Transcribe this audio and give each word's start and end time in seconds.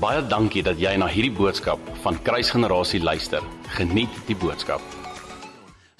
Baie 0.00 0.22
dankie 0.24 0.62
dat 0.64 0.78
jy 0.80 0.94
na 0.96 1.04
hierdie 1.12 1.34
boodskap 1.36 1.80
van 2.00 2.16
Kruisgenerasie 2.24 3.02
luister. 3.04 3.44
Geniet 3.76 4.14
die 4.24 4.36
boodskap. 4.38 4.80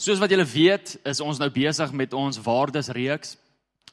Soos 0.01 0.23
wat 0.23 0.33
julle 0.33 0.47
weet, 0.49 0.95
is 1.04 1.21
ons 1.21 1.37
nou 1.37 1.51
besig 1.53 1.93
met 1.93 2.17
ons 2.17 2.41
waardesreeks. 2.41 3.35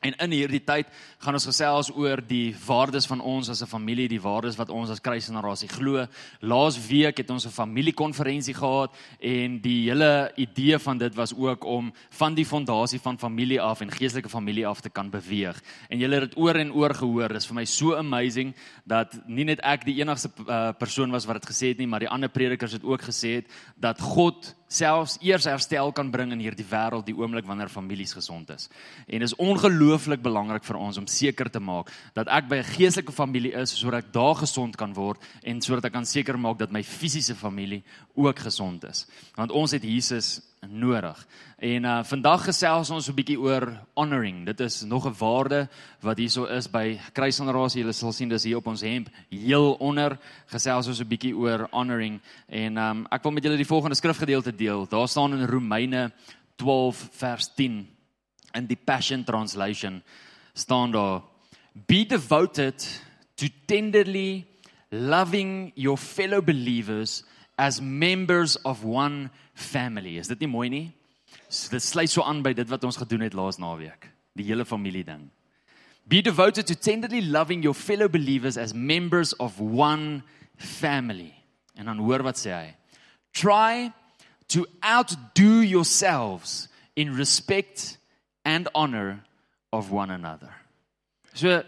En 0.07 0.15
in 0.23 0.35
hierdie 0.37 0.61
tyd 0.63 0.87
gaan 1.23 1.35
ons 1.35 1.47
gesels 1.49 1.89
oor 1.91 2.21
die 2.23 2.55
waardes 2.65 3.07
van 3.09 3.19
ons 3.19 3.49
as 3.49 3.61
'n 3.61 3.67
familie, 3.67 4.07
die 4.07 4.21
waardes 4.21 4.55
wat 4.55 4.69
ons 4.69 4.89
as 4.89 5.01
kruisgenerasie 5.01 5.67
glo. 5.67 6.07
Laas 6.41 6.77
week 6.87 7.17
het 7.17 7.29
ons 7.29 7.45
'n 7.45 7.49
familiekonferensie 7.49 8.53
gehad 8.53 8.95
en 9.19 9.59
die 9.59 9.89
hele 9.89 10.31
idee 10.37 10.79
van 10.79 10.97
dit 10.97 11.15
was 11.15 11.33
ook 11.35 11.65
om 11.65 11.93
van 12.09 12.35
die 12.35 12.45
fondasie 12.45 12.99
van 12.99 13.17
familie 13.17 13.61
af 13.61 13.81
en 13.81 13.91
geestelike 13.91 14.29
familie 14.29 14.67
af 14.67 14.81
te 14.81 14.89
kan 14.89 15.09
beweeg. 15.09 15.61
En 15.89 15.99
julle 15.99 16.15
het 16.15 16.29
dit 16.29 16.37
oor 16.37 16.55
en 16.55 16.71
oor 16.71 16.93
gehoor. 16.93 17.27
Dit 17.27 17.37
is 17.37 17.47
vir 17.47 17.55
my 17.55 17.65
so 17.65 17.95
amazing 17.95 18.55
dat 18.85 19.19
nie 19.27 19.43
net 19.43 19.59
ek 19.59 19.85
die 19.85 19.99
enigste 19.99 20.29
uh, 20.47 20.71
persoon 20.77 21.11
was 21.11 21.25
wat 21.25 21.41
dit 21.41 21.51
gesê 21.51 21.67
het 21.67 21.77
nie, 21.77 21.87
maar 21.87 21.99
die 21.99 22.09
ander 22.09 22.29
predikers 22.29 22.71
het 22.71 22.83
ook 22.83 23.01
gesê 23.01 23.35
het 23.35 23.45
dat 23.75 23.99
God 23.99 24.55
selfs 24.67 25.17
eers 25.23 25.47
herstel 25.47 25.91
kan 25.95 26.11
bring 26.11 26.33
in 26.35 26.41
hierdie 26.43 26.65
wêreld 26.67 27.05
die 27.07 27.15
oomblik 27.15 27.45
wanneer 27.47 27.71
families 27.71 28.13
gesond 28.13 28.49
is. 28.51 28.67
En 29.07 29.19
dit 29.19 29.27
is 29.29 29.35
ongelooflik 29.39 30.21
belangrik 30.21 30.65
vir 30.67 30.79
ons 30.79 30.99
om 30.99 31.07
seker 31.07 31.49
te 31.51 31.59
maak 31.63 31.91
dat 32.13 32.27
ek 32.27 32.49
by 32.49 32.57
'n 32.57 32.71
geestelike 32.75 33.11
familie 33.11 33.53
is 33.53 33.71
sodat 33.71 34.05
ek 34.05 34.13
daar 34.13 34.35
gesond 34.35 34.75
kan 34.75 34.93
word 34.93 35.17
en 35.43 35.61
sodat 35.61 35.85
ek 35.85 35.93
kan 35.93 36.05
seker 36.05 36.37
maak 36.37 36.57
dat 36.57 36.71
my 36.71 36.83
fisiese 36.83 37.35
familie 37.35 37.83
ook 38.15 38.39
gesond 38.39 38.83
is. 38.83 39.07
Want 39.35 39.51
ons 39.51 39.71
het 39.71 39.83
Jesus 39.83 40.41
nodig. 40.65 41.27
En 41.57 41.83
uh 41.83 42.03
vandag 42.03 42.43
gesels 42.43 42.89
ons 42.89 43.09
'n 43.09 43.13
bietjie 43.13 43.39
oor 43.39 43.79
honoring. 43.93 44.45
Dit 44.45 44.59
is 44.59 44.81
nog 44.81 45.05
'n 45.05 45.15
waarde 45.17 45.69
wat 45.99 46.17
hierso 46.17 46.45
is 46.45 46.69
by 46.69 46.99
kruisgenerasie. 47.13 47.81
Julle 47.81 47.93
sal 47.93 48.11
sien 48.11 48.29
dis 48.29 48.43
hier 48.43 48.57
op 48.57 48.67
ons 48.67 48.81
hemp 48.81 49.09
heel 49.29 49.73
onder. 49.73 50.17
Gesels 50.45 50.87
ons 50.87 50.99
'n 50.99 51.07
bietjie 51.07 51.35
oor 51.35 51.67
honoring 51.71 52.21
en 52.47 52.77
um 52.77 53.07
ek 53.11 53.23
wil 53.23 53.31
met 53.31 53.43
julle 53.43 53.57
die 53.57 53.65
volgende 53.65 53.95
skrifgedeelte 53.95 54.55
deel. 54.55 54.87
Daar 54.87 55.07
staan 55.07 55.33
in 55.33 55.47
Romeine 55.47 56.11
12 56.55 57.09
vers 57.11 57.53
10 57.55 57.87
in 58.53 58.65
die 58.65 58.79
Passion 58.85 59.23
Translation 59.23 60.03
staan 60.53 60.91
daar 60.91 61.21
be 61.85 62.05
devoted 62.05 63.01
to 63.35 63.47
tenderly 63.65 64.45
loving 64.89 65.71
your 65.75 65.97
fellow 65.97 66.41
believers 66.41 67.23
as 67.57 67.81
members 67.81 68.55
of 68.63 68.83
one 68.83 69.29
family. 69.53 70.17
Is 70.17 70.27
dit 70.27 70.39
nie 70.45 70.51
mooi 70.51 70.69
nie? 70.69 70.85
So, 71.49 71.71
dit 71.73 71.83
sluit 71.83 72.11
so 72.11 72.23
aan 72.23 72.43
by 72.45 72.53
dit 72.53 72.69
wat 72.69 72.83
ons 72.87 72.99
gedoen 72.99 73.25
het 73.25 73.35
laas 73.37 73.59
naweek, 73.59 74.09
die 74.37 74.45
hele 74.47 74.65
familie 74.65 75.03
ding. 75.07 75.27
Be 76.07 76.21
devoted 76.21 76.67
to 76.67 76.75
tenderly 76.75 77.21
loving 77.21 77.63
your 77.63 77.75
fellow 77.75 78.07
believers 78.07 78.57
as 78.57 78.73
members 78.73 79.33
of 79.33 79.59
one 79.59 80.23
family. 80.55 81.33
En 81.75 81.85
dan 81.85 81.99
hoor 81.99 82.23
wat 82.23 82.39
sê 82.39 82.53
hy. 82.53 82.75
Try 83.35 83.91
to 84.47 84.65
outdo 84.81 85.61
yourselves 85.61 86.69
in 86.95 87.15
respect 87.15 87.97
and 88.45 88.69
honor 88.73 89.23
of 89.71 89.91
one 89.91 90.09
another. 90.09 90.53
So 91.33 91.63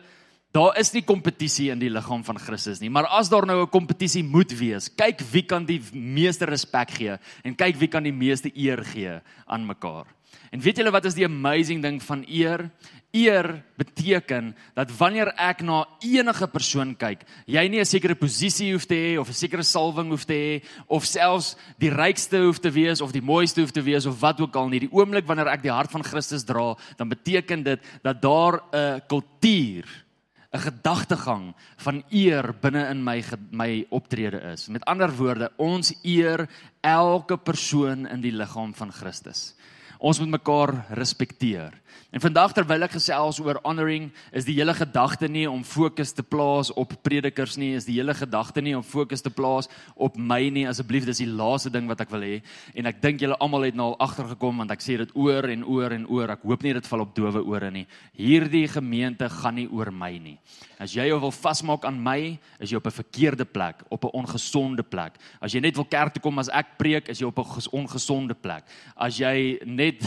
Daar 0.50 0.74
is 0.82 0.90
nie 0.96 1.04
kompetisie 1.06 1.68
in 1.70 1.78
die 1.78 1.92
liggaam 1.94 2.24
van 2.26 2.40
Christus 2.42 2.80
nie, 2.82 2.90
maar 2.90 3.06
as 3.14 3.30
daar 3.30 3.46
nou 3.46 3.62
'n 3.62 3.70
kompetisie 3.70 4.24
moet 4.24 4.52
wees, 4.58 4.90
kyk 4.90 5.22
wie 5.32 5.44
kan 5.44 5.66
die 5.66 5.80
meeste 5.94 6.46
respek 6.46 6.90
gee 6.90 7.18
en 7.44 7.56
kyk 7.56 7.78
wie 7.78 7.88
kan 7.88 8.04
die 8.04 8.12
meeste 8.12 8.50
eer 8.56 8.84
gee 8.84 9.22
aan 9.46 9.66
mekaar. 9.66 10.08
En 10.52 10.60
weet 10.60 10.78
julle 10.78 10.92
wat 10.92 11.06
is 11.06 11.14
die 11.14 11.26
amazing 11.26 11.84
ding 11.84 12.02
van 12.02 12.26
eer? 12.28 12.72
Eer 13.14 13.64
beteken 13.78 14.56
dat 14.74 14.90
wanneer 14.98 15.28
ek 15.38 15.62
na 15.62 15.86
enige 16.02 16.48
persoon 16.48 16.96
kyk, 16.96 17.26
jy 17.46 17.68
nie 17.68 17.80
'n 17.80 17.86
sekere 17.86 18.16
posisie 18.16 18.72
hoef 18.74 18.86
te 18.86 18.96
hê 18.96 19.20
of 19.20 19.30
'n 19.30 19.34
sekere 19.34 19.64
salwing 19.64 20.10
hoef 20.10 20.26
te 20.26 20.34
hê 20.34 20.64
of 20.88 21.06
selfs 21.06 21.56
die 21.78 21.92
rykste 21.92 22.38
hoef 22.38 22.60
te 22.60 22.72
wees 22.72 23.02
of 23.02 23.12
die 23.12 23.22
mooiste 23.22 23.62
hoef 23.62 23.72
te 23.72 23.84
wees 23.84 24.06
of 24.06 24.20
wat 24.20 24.42
ook 24.42 24.56
al 24.56 24.70
nie. 24.70 24.80
Die 24.80 24.92
oomblik 24.92 25.28
wanneer 25.28 25.48
ek 25.48 25.62
die 25.62 25.72
hart 25.72 25.92
van 25.92 26.04
Christus 26.04 26.44
dra, 26.44 26.76
dan 26.98 27.10
beteken 27.10 27.64
dit 27.64 27.80
dat 28.02 28.22
daar 28.22 28.62
'n 28.74 29.02
kultuur 29.08 30.09
'n 30.50 30.60
gedagtegang 30.60 31.54
van 31.78 32.04
eer 32.10 32.54
binne 32.62 32.90
in 32.90 33.04
my 33.04 33.24
my 33.52 33.86
optrede 33.90 34.42
is. 34.52 34.68
Met 34.68 34.86
ander 34.86 35.12
woorde, 35.16 35.52
ons 35.58 35.94
eer 36.02 36.50
elke 36.82 37.38
persoon 37.38 38.08
in 38.08 38.22
die 38.22 38.34
liggaam 38.34 38.74
van 38.74 38.92
Christus. 38.92 39.54
Ons 40.00 40.20
moet 40.20 40.30
mekaar 40.30 40.86
respekteer. 40.90 41.74
En 42.12 42.22
vandag 42.22 42.54
terwyl 42.54 42.84
ek 42.84 42.96
gesels 42.98 43.40
oor 43.40 43.60
honoring, 43.64 44.10
is 44.32 44.46
die 44.48 44.56
hele 44.58 44.74
gedagte 44.74 45.28
nie 45.30 45.46
om 45.50 45.64
fokus 45.64 46.12
te 46.16 46.24
plaas 46.26 46.72
op 46.74 46.96
predikers 47.06 47.58
nie, 47.58 47.76
is 47.78 47.86
die 47.86 48.00
hele 48.00 48.16
gedagte 48.18 48.62
nie 48.66 48.76
om 48.78 48.84
fokus 48.84 49.22
te 49.22 49.30
plaas 49.30 49.70
op 49.96 50.18
my 50.18 50.42
nie. 50.50 50.66
Asseblief, 50.70 51.06
dis 51.06 51.22
die 51.22 51.30
laaste 51.30 51.70
ding 51.70 51.88
wat 51.90 52.02
ek 52.02 52.10
wil 52.14 52.26
hê. 52.26 52.40
En 52.74 52.90
ek 52.90 53.02
dink 53.04 53.22
julle 53.22 53.38
almal 53.38 53.68
het 53.68 53.78
nou 53.78 53.92
al 53.92 54.00
agtergekom 54.08 54.64
want 54.64 54.74
ek 54.74 54.82
sê 54.82 54.98
dit 54.98 55.14
oor 55.14 55.50
en 55.54 55.66
oor 55.66 55.94
en 55.96 56.08
oor. 56.10 56.34
Ek 56.34 56.48
hoop 56.50 56.66
nie 56.66 56.74
dit 56.78 56.90
val 56.90 57.06
op 57.06 57.14
dowe 57.18 57.44
ore 57.46 57.70
nie. 57.74 57.86
Hierdie 58.18 58.66
gemeente 58.72 59.30
gaan 59.30 59.60
nie 59.60 59.70
oor 59.70 59.94
my 59.94 60.12
nie. 60.18 60.38
As 60.80 60.94
jy 60.96 61.10
jou 61.10 61.20
wil 61.20 61.34
vasmaak 61.36 61.84
aan 61.86 61.98
my, 62.00 62.38
is 62.64 62.72
jy 62.72 62.78
op 62.80 62.88
'n 62.88 63.00
verkeerde 63.04 63.46
plek, 63.46 63.84
op 63.90 64.06
'n 64.06 64.16
ongesonde 64.16 64.84
plek. 64.84 65.20
As 65.42 65.54
jy 65.54 65.60
net 65.60 65.76
wil 65.76 65.86
kerk 65.86 66.14
toe 66.14 66.22
kom 66.22 66.40
as 66.40 66.50
ek 66.50 66.78
preek, 66.78 67.10
is 67.10 67.20
jy 67.20 67.28
op 67.28 67.40
'n 67.40 67.68
ongesonde 67.72 68.34
plek. 68.34 68.64
As 68.96 69.18
jy 69.18 69.60
net 69.66 70.00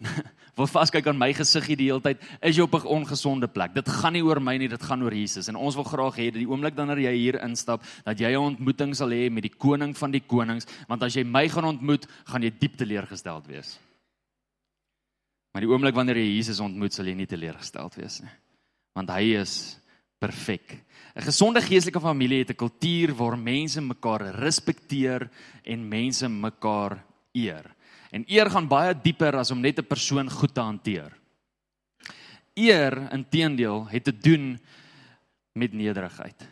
wil 0.56 0.66
vaskyk 0.66 1.06
aan 1.10 1.18
my 1.20 1.28
gesiggie 1.36 1.76
die 1.76 1.88
hele 1.90 2.00
tyd, 2.00 2.22
is 2.40 2.56
jy 2.56 2.64
op 2.64 2.74
'n 2.74 2.86
ongesonde 2.86 3.48
plek. 3.48 3.74
Dit 3.74 3.88
gaan 3.88 4.12
nie 4.12 4.24
oor 4.24 4.40
my 4.40 4.56
nie, 4.56 4.68
dit 4.68 4.82
gaan 4.82 5.02
oor 5.02 5.12
Jesus. 5.12 5.48
En 5.48 5.56
ons 5.56 5.74
wil 5.74 5.84
graag 5.84 6.16
hê 6.16 6.30
dat 6.32 6.40
die 6.40 6.48
oomblik 6.48 6.74
wanneer 6.74 6.98
jy 6.98 7.14
hier 7.14 7.42
instap, 7.44 7.82
dat 8.04 8.18
jy 8.18 8.32
'n 8.32 8.56
ontmoeting 8.56 8.94
sal 8.94 9.10
hê 9.10 9.30
met 9.30 9.42
die 9.42 9.56
koning 9.58 9.94
van 9.94 10.10
die 10.10 10.24
konings, 10.26 10.66
want 10.88 11.02
as 11.02 11.14
jy 11.14 11.24
my 11.24 11.48
gaan 11.48 11.64
ontmoet, 11.64 12.06
gaan 12.24 12.42
jy 12.42 12.52
diep 12.58 12.76
teleurgesteld 12.76 13.46
wees. 13.46 13.78
Maar 15.52 15.62
die 15.62 15.70
oomblik 15.70 15.94
wanneer 15.94 16.16
jy 16.16 16.36
Jesus 16.36 16.60
ontmoet, 16.60 16.92
sal 16.92 17.06
jy 17.06 17.14
nie 17.14 17.26
teleurgesteld 17.26 17.94
wees 17.94 18.20
nie. 18.20 18.30
Want 18.94 19.10
hy 19.10 19.36
is 19.36 19.78
perfek. 20.18 20.84
'n 21.16 21.22
Gesonde 21.22 21.60
geestelike 21.60 22.00
familie 22.00 22.38
het 22.38 22.50
'n 22.50 22.56
kultuur 22.56 23.14
waar 23.14 23.38
mense 23.38 23.80
mekaar 23.80 24.34
respekteer 24.36 25.30
en 25.64 25.88
mense 25.88 26.28
mekaar 26.28 27.04
eer. 27.32 27.75
En 28.16 28.24
eer 28.32 28.48
gaan 28.48 28.68
baie 28.68 28.94
dieper 28.96 29.36
as 29.36 29.52
om 29.52 29.60
net 29.60 29.78
'n 29.78 29.84
persoon 29.84 30.30
goed 30.30 30.54
te 30.54 30.60
hanteer. 30.60 31.12
Eer 32.56 33.12
inteendeel 33.12 33.88
het 33.88 34.04
te 34.04 34.12
doen 34.12 34.58
met 35.52 35.72
nederigheid. 35.72 36.48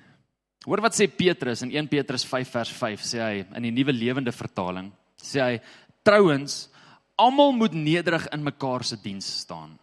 Hoor 0.64 0.80
wat 0.80 0.96
sê 0.96 1.08
Petrus 1.08 1.62
in 1.62 1.70
1 1.70 1.88
Petrus 1.88 2.24
5 2.24 2.50
vers 2.50 2.72
5 2.72 3.00
sê 3.00 3.18
hy 3.20 3.46
in 3.56 3.62
die 3.62 3.70
nuwe 3.70 3.92
lewende 3.92 4.32
vertaling 4.32 4.92
sê 5.16 5.40
hy 5.40 5.60
trouens 6.02 6.68
almal 7.16 7.52
moet 7.52 7.72
nederig 7.72 8.26
in 8.32 8.42
mekaar 8.42 8.84
se 8.84 8.96
diens 8.96 9.26
staan. 9.40 9.78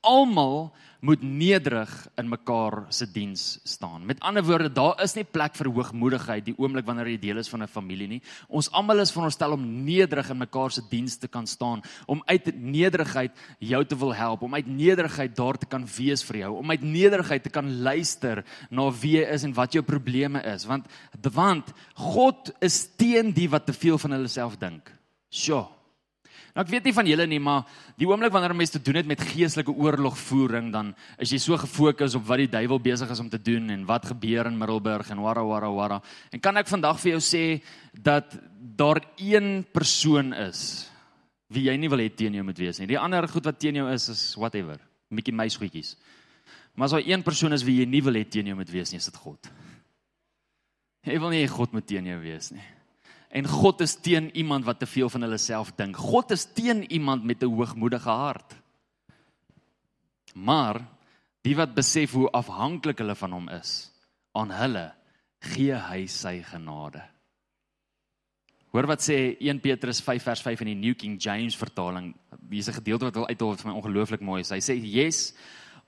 Almal 0.00 0.72
moet 1.00 1.22
nederig 1.22 1.92
in 2.18 2.28
mekaar 2.28 2.84
se 2.90 3.06
diens 3.06 3.58
staan. 3.62 4.06
Met 4.06 4.20
ander 4.20 4.42
woorde, 4.42 4.72
daar 4.72 4.98
is 5.02 5.14
nie 5.14 5.24
plek 5.24 5.54
vir 5.54 5.70
hoogmoedigheid 5.70 6.44
die 6.48 6.56
oomblik 6.58 6.86
wanneer 6.88 7.12
jy 7.12 7.18
deel 7.22 7.38
is 7.38 7.48
van 7.48 7.62
'n 7.62 7.70
familie 7.70 8.08
nie. 8.08 8.22
Ons 8.48 8.70
almal 8.72 9.00
is 9.00 9.12
veronderstel 9.12 9.52
om 9.52 9.84
nederig 9.84 10.30
in 10.30 10.38
mekaar 10.38 10.70
se 10.70 10.82
diens 10.90 11.16
te 11.16 11.28
kan 11.28 11.46
staan, 11.46 11.82
om 12.06 12.22
uit 12.26 12.54
nederigheid 12.56 13.32
jou 13.60 13.84
te 13.84 13.96
wil 13.96 14.14
help, 14.14 14.42
om 14.42 14.54
uit 14.54 14.66
nederigheid 14.66 15.36
daar 15.36 15.58
te 15.58 15.66
kan 15.66 15.86
wees 15.96 16.24
vir 16.24 16.36
jou, 16.36 16.56
om 16.56 16.70
uit 16.70 16.82
nederigheid 16.82 17.42
te 17.42 17.50
kan 17.50 17.82
luister 17.82 18.44
na 18.70 18.90
wie 18.90 19.18
jy 19.18 19.26
is 19.32 19.44
en 19.44 19.54
wat 19.54 19.72
jou 19.72 19.82
probleme 19.82 20.42
is, 20.42 20.64
want 20.64 20.86
want 21.32 21.72
God 21.94 22.50
is 22.60 22.96
teen 22.96 23.32
die 23.32 23.48
wat 23.48 23.66
te 23.66 23.72
veel 23.72 23.98
van 23.98 24.10
hulle 24.10 24.28
self 24.28 24.56
dink. 24.58 24.92
Sjoe. 25.30 25.77
Nou 26.58 26.64
ek 26.66 26.72
weet 26.72 26.88
nie 26.88 26.94
van 26.96 27.06
julle 27.06 27.24
nie, 27.30 27.38
maar 27.38 27.68
die 27.94 28.06
oomblik 28.10 28.32
wanneer 28.34 28.50
'n 28.50 28.58
mens 28.58 28.70
te 28.74 28.82
doen 28.82 28.96
het 28.98 29.06
met 29.06 29.20
geestelike 29.22 29.70
oorlogvoering, 29.70 30.72
dan 30.72 30.92
is 31.16 31.30
jy 31.30 31.38
so 31.38 31.56
gefokus 31.56 32.16
op 32.16 32.26
wat 32.26 32.38
die 32.38 32.50
duiwel 32.50 32.80
besig 32.80 33.10
is 33.10 33.20
om 33.20 33.28
te 33.28 33.38
doen 33.38 33.70
en 33.70 33.86
wat 33.86 34.06
gebeur 34.06 34.46
in 34.46 34.58
Middelburg 34.58 35.08
en 35.10 35.20
wara 35.20 35.44
wara 35.44 35.70
wara. 35.70 36.02
En 36.32 36.40
kan 36.40 36.56
ek 36.56 36.66
vandag 36.66 36.98
vir 36.98 37.12
jou 37.12 37.20
sê 37.20 37.62
dat 37.94 38.36
daar 38.58 39.00
een 39.16 39.64
persoon 39.72 40.32
is 40.32 40.90
wie 41.48 41.70
jy 41.70 41.76
nie 41.76 41.88
wil 41.88 42.00
hê 42.00 42.10
teen 42.10 42.34
jou 42.34 42.42
moet 42.42 42.58
wees 42.58 42.78
nie. 42.78 42.88
Die 42.88 42.98
ander 42.98 43.28
goed 43.28 43.44
wat 43.44 43.60
teen 43.60 43.76
jou 43.76 43.92
is 43.92 44.08
is 44.08 44.34
whatever, 44.34 44.80
bietjie 45.10 45.34
meisgoedjies. 45.34 45.96
Maar 46.74 46.84
as 46.86 46.90
daar 46.90 47.06
een 47.06 47.22
persoon 47.22 47.52
is 47.52 47.62
wie 47.62 47.78
jy 47.78 47.86
nie 47.86 48.02
wil 48.02 48.14
hê 48.14 48.28
teen 48.28 48.46
jou 48.46 48.56
moet 48.56 48.70
wees 48.70 48.90
nie, 48.90 48.98
is 48.98 49.04
dit 49.04 49.16
God. 49.16 49.48
Jy 51.06 51.20
wil 51.20 51.30
nie 51.30 51.46
God 51.46 51.72
moet 51.72 51.86
teen 51.86 52.04
jou 52.04 52.18
wees 52.18 52.50
nie. 52.50 52.77
En 53.28 53.46
God 53.46 53.80
is 53.84 53.94
teen 54.00 54.30
iemand 54.36 54.64
wat 54.64 54.78
te 54.78 54.86
veel 54.86 55.10
van 55.12 55.26
hulle 55.26 55.38
self 55.38 55.72
dink. 55.76 55.96
God 55.96 56.30
is 56.30 56.46
teen 56.56 56.84
iemand 56.92 57.24
met 57.24 57.42
'n 57.42 57.52
hoogmoedige 57.52 58.08
hart. 58.10 58.54
Maar 60.34 60.86
die 61.42 61.56
wat 61.56 61.74
besef 61.74 62.12
hoe 62.12 62.30
afhanklik 62.30 62.98
hulle 62.98 63.14
van 63.14 63.32
hom 63.32 63.48
is, 63.48 63.90
aan 64.32 64.50
hulle 64.50 64.92
gee 65.40 65.74
hy 65.74 66.06
sy 66.06 66.42
genade. 66.42 67.02
Hoor 68.70 68.86
wat 68.86 69.00
sê 69.00 69.36
1 69.40 69.60
Petrus 69.60 70.00
5 70.00 70.22
vers 70.22 70.42
5 70.42 70.60
in 70.60 70.66
die 70.66 70.74
New 70.86 70.94
King 70.94 71.16
James 71.22 71.56
vertaling. 71.56 72.14
Hier's 72.50 72.68
'n 72.68 72.80
gedeelte 72.80 73.04
wat 73.04 73.14
wil 73.14 73.28
uithaal 73.28 73.48
wat 73.48 73.60
vir 73.60 73.70
my 73.70 73.76
ongelooflik 73.78 74.20
mooi 74.20 74.40
is. 74.40 74.50
Hy 74.50 74.60
sê, 74.60 74.74
"Yes, 74.76 75.32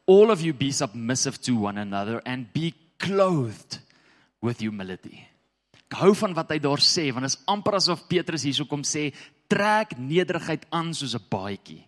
all 0.06 0.30
of 0.30 0.40
you 0.42 0.52
be 0.52 0.72
submissive 0.72 1.38
to 1.40 1.54
one 1.54 1.80
another 1.80 2.20
and 2.24 2.52
be 2.52 2.72
clothed 2.98 3.80
with 4.40 4.60
humility. 4.60 5.29
Ek 5.90 5.98
hou 6.04 6.12
van 6.14 6.36
wat 6.38 6.52
hy 6.54 6.60
daar 6.62 6.78
sê 6.78 7.08
want 7.10 7.26
dit 7.26 7.32
is 7.34 7.40
amper 7.50 7.74
asof 7.80 8.06
Petrus 8.06 8.46
hierso 8.46 8.68
kom 8.70 8.84
sê 8.86 9.08
trek 9.50 9.96
nederigheid 9.98 10.68
aan 10.70 10.94
soos 10.94 11.16
'n 11.18 11.26
baadjie. 11.28 11.82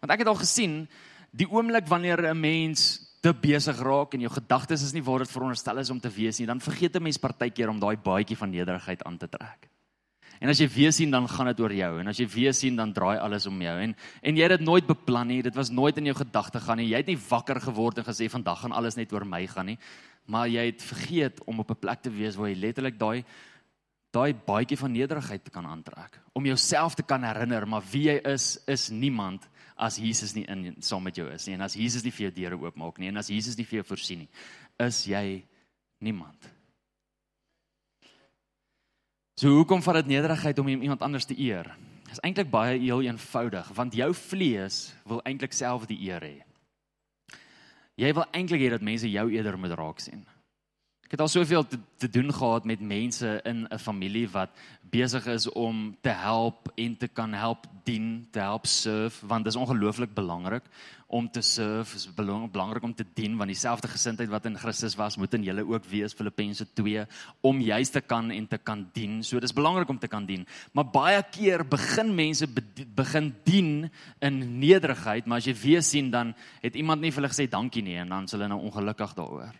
Want 0.00 0.12
ek 0.12 0.20
het 0.22 0.28
al 0.28 0.38
gesien 0.38 0.86
die 1.34 1.50
oomblik 1.50 1.88
wanneer 1.88 2.30
'n 2.30 2.38
mens 2.38 3.10
te 3.20 3.32
besig 3.32 3.78
raak 3.78 4.14
en 4.14 4.20
jou 4.20 4.30
gedagtes 4.30 4.82
is 4.82 4.94
nie 4.94 5.02
waar 5.02 5.18
dit 5.18 5.30
veronderstel 5.30 5.78
is 5.78 5.90
om 5.90 6.00
te 6.00 6.10
wees 6.10 6.38
nie, 6.38 6.46
dan 6.46 6.60
vergeet 6.60 6.94
'n 6.96 7.02
mens 7.02 7.18
partykeer 7.18 7.68
om 7.68 7.80
daai 7.80 7.96
baadjie 7.96 8.36
van 8.36 8.50
nederigheid 8.50 9.02
aan 9.02 9.18
te 9.18 9.28
trek. 9.28 9.68
En 10.40 10.48
as 10.48 10.58
jy 10.58 10.68
weer 10.68 10.92
sien 10.92 11.10
dan 11.10 11.28
gaan 11.28 11.46
dit 11.46 11.60
oor 11.60 11.72
jou. 11.72 12.00
En 12.00 12.08
as 12.08 12.18
jy 12.18 12.26
weer 12.26 12.54
sien 12.54 12.76
dan 12.76 12.92
draai 12.92 13.18
alles 13.18 13.46
om 13.46 13.62
jou. 13.62 13.80
En 13.80 13.94
en 14.22 14.36
jy 14.36 14.42
het 14.42 14.58
dit 14.58 14.66
nooit 14.66 14.86
beplan 14.86 15.26
nie. 15.26 15.42
Dit 15.42 15.54
was 15.54 15.70
nooit 15.70 15.96
in 15.96 16.04
jou 16.04 16.16
gedagte 16.16 16.60
gaan 16.60 16.76
nie. 16.76 16.88
Jy 16.88 16.96
het 16.96 17.06
nie 17.06 17.18
wakker 17.28 17.60
geword 17.60 17.98
en 17.98 18.04
gesê 18.04 18.28
vandag 18.28 18.60
gaan 18.60 18.72
alles 18.72 18.96
net 18.96 19.12
oor 19.12 19.24
my 19.24 19.46
gaan 19.46 19.66
nie 19.66 19.78
maar 20.24 20.48
jy 20.48 20.66
het 20.70 20.82
vergeet 20.82 21.44
om 21.44 21.58
op 21.58 21.70
'n 21.70 21.80
plek 21.80 22.02
te 22.02 22.10
wees 22.10 22.36
waar 22.36 22.48
jy 22.48 22.58
letterlik 22.58 22.98
daai 22.98 23.24
daai 24.10 24.34
baadjie 24.34 24.76
van 24.76 24.92
nederigheid 24.92 25.50
kan 25.50 25.66
aantrek 25.66 26.20
om 26.32 26.46
jouself 26.46 26.94
te 26.94 27.02
kan 27.02 27.22
herinner 27.24 27.66
maar 27.66 27.82
wie 27.90 28.08
jy 28.08 28.20
is 28.24 28.58
is 28.66 28.90
niemand 28.90 29.48
as 29.76 29.96
Jesus 29.96 30.34
nie 30.34 30.44
in 30.44 30.76
saam 30.80 31.02
met 31.02 31.16
jou 31.16 31.28
is 31.30 31.46
nie 31.46 31.54
en 31.54 31.60
as 31.60 31.74
Jesus 31.74 32.04
nie 32.04 32.12
vir 32.12 32.30
jou 32.30 32.34
deure 32.34 32.60
oopmaak 32.60 32.98
nie 32.98 33.08
en 33.08 33.16
as 33.16 33.28
Jesus 33.28 33.56
nie 33.56 33.64
vir 33.64 33.76
jou 33.76 33.84
voorsien 33.84 34.18
nie 34.18 34.28
is 34.78 35.04
jy 35.06 35.44
niemand 35.98 36.52
So 39.42 39.50
hoekom 39.56 39.80
vat 39.82 40.02
dit 40.02 40.12
nederigheid 40.12 40.58
om 40.58 40.68
iemand 40.68 41.02
anders 41.02 41.24
te 41.26 41.34
eer? 41.34 41.66
Dit 42.04 42.12
is 42.14 42.20
eintlik 42.22 42.50
baie 42.52 42.76
heel 42.78 43.00
eenvoudig 43.02 43.70
want 43.74 43.94
jou 43.96 44.12
vlees 44.14 44.92
wil 45.08 45.22
eintlik 45.26 45.56
self 45.56 45.88
die 45.90 45.98
eer 46.04 46.22
hê. 46.22 46.36
Jy 48.00 48.12
wil 48.16 48.24
eintlik 48.32 48.62
hê 48.64 48.70
dat 48.72 48.84
mense 48.84 49.10
jou 49.10 49.26
eerder 49.32 49.58
moet 49.60 49.74
raak 49.76 50.00
sien. 50.00 50.24
Ek 51.12 51.18
het 51.18 51.26
al 51.26 51.28
soveel 51.28 51.66
te, 51.68 51.76
te 52.00 52.08
doen 52.08 52.32
gehad 52.32 52.64
met 52.64 52.80
mense 52.80 53.40
in 53.44 53.66
'n 53.68 53.78
familie 53.78 54.28
wat 54.32 54.48
besig 54.90 55.26
is 55.26 55.44
om 55.48 55.96
te 56.00 56.08
help 56.08 56.72
en 56.74 56.96
te 56.96 57.08
kan 57.08 57.32
help 57.32 57.66
dien, 57.84 58.26
te 58.30 58.38
help 58.40 58.66
serve 58.66 59.26
want 59.26 59.44
dit 59.44 59.52
is 59.52 59.60
ongelooflik 59.60 60.14
belangrik 60.14 60.62
om 61.06 61.30
te 61.30 61.40
serve, 61.40 61.96
is 61.96 62.08
belangrik 62.14 62.82
om 62.82 62.94
te 62.94 63.04
dien 63.14 63.36
want 63.36 63.50
dieselfde 63.52 63.88
gesindheid 63.88 64.28
wat 64.28 64.46
in 64.46 64.56
Christus 64.56 64.94
was, 64.94 65.16
moet 65.16 65.34
in 65.34 65.42
julle 65.42 65.66
ook 65.66 65.84
wees 65.84 66.14
Filippense 66.14 66.72
2 66.72 67.04
om 67.40 67.60
juis 67.60 67.90
te 67.90 68.00
kan 68.00 68.30
en 68.30 68.46
te 68.48 68.58
kan 68.58 68.88
dien. 68.92 69.22
So 69.22 69.38
dis 69.38 69.52
belangrik 69.52 69.88
om 69.88 69.98
te 69.98 70.08
kan 70.08 70.24
dien. 70.26 70.46
Maar 70.72 70.86
baie 70.90 71.22
keer 71.30 71.68
begin 71.68 72.14
mense 72.14 72.48
begin 72.94 73.34
dien 73.44 73.90
in 74.18 74.58
nederigheid, 74.58 75.26
maar 75.26 75.38
as 75.38 75.44
jy 75.44 75.54
weer 75.54 75.82
sien 75.82 76.10
dan 76.10 76.34
het 76.62 76.74
iemand 76.74 77.00
nie 77.00 77.10
vir 77.10 77.20
hulle 77.20 77.34
gesê 77.34 77.48
dankie 77.50 77.82
nie 77.82 77.96
en 77.96 78.08
dan 78.08 78.24
is 78.24 78.32
hulle 78.32 78.48
nou 78.48 78.60
ongelukkig 78.60 79.14
daaroor. 79.14 79.52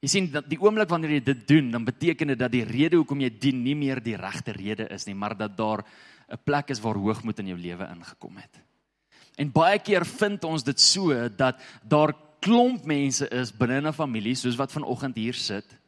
Jy 0.00 0.08
sien 0.08 0.30
dat 0.32 0.48
die 0.48 0.58
oomblik 0.60 0.88
wanneer 0.88 1.18
jy 1.18 1.24
dit 1.24 1.48
doen, 1.48 1.70
dan 1.70 1.84
beteken 1.84 2.32
dit 2.32 2.38
dat 2.38 2.52
die 2.52 2.64
rede 2.64 2.96
hoekom 2.96 3.20
jy 3.20 3.30
dien 3.30 3.62
nie 3.62 3.76
meer 3.76 4.00
die 4.00 4.16
regte 4.16 4.52
rede 4.56 4.88
is 4.88 5.04
nie, 5.06 5.14
maar 5.14 5.36
dat 5.36 5.56
daar 5.56 5.84
'n 6.30 6.38
plek 6.44 6.70
is 6.70 6.80
waar 6.80 6.96
hoogmoed 6.96 7.38
in 7.38 7.46
jou 7.46 7.58
lewe 7.58 7.84
ingekom 7.84 8.36
het. 8.36 8.60
En 9.36 9.52
baie 9.52 9.78
keer 9.78 10.06
vind 10.06 10.44
ons 10.44 10.62
dit 10.62 10.80
so 10.80 11.28
dat 11.28 11.60
daar 11.82 12.14
klomp 12.40 12.84
mense 12.84 13.28
is 13.28 13.52
binne 13.52 13.88
'n 13.88 13.92
familie 13.92 14.34
soos 14.34 14.56
wat 14.56 14.72
vanoggend 14.72 15.16
hier 15.16 15.34
sit 15.34 15.80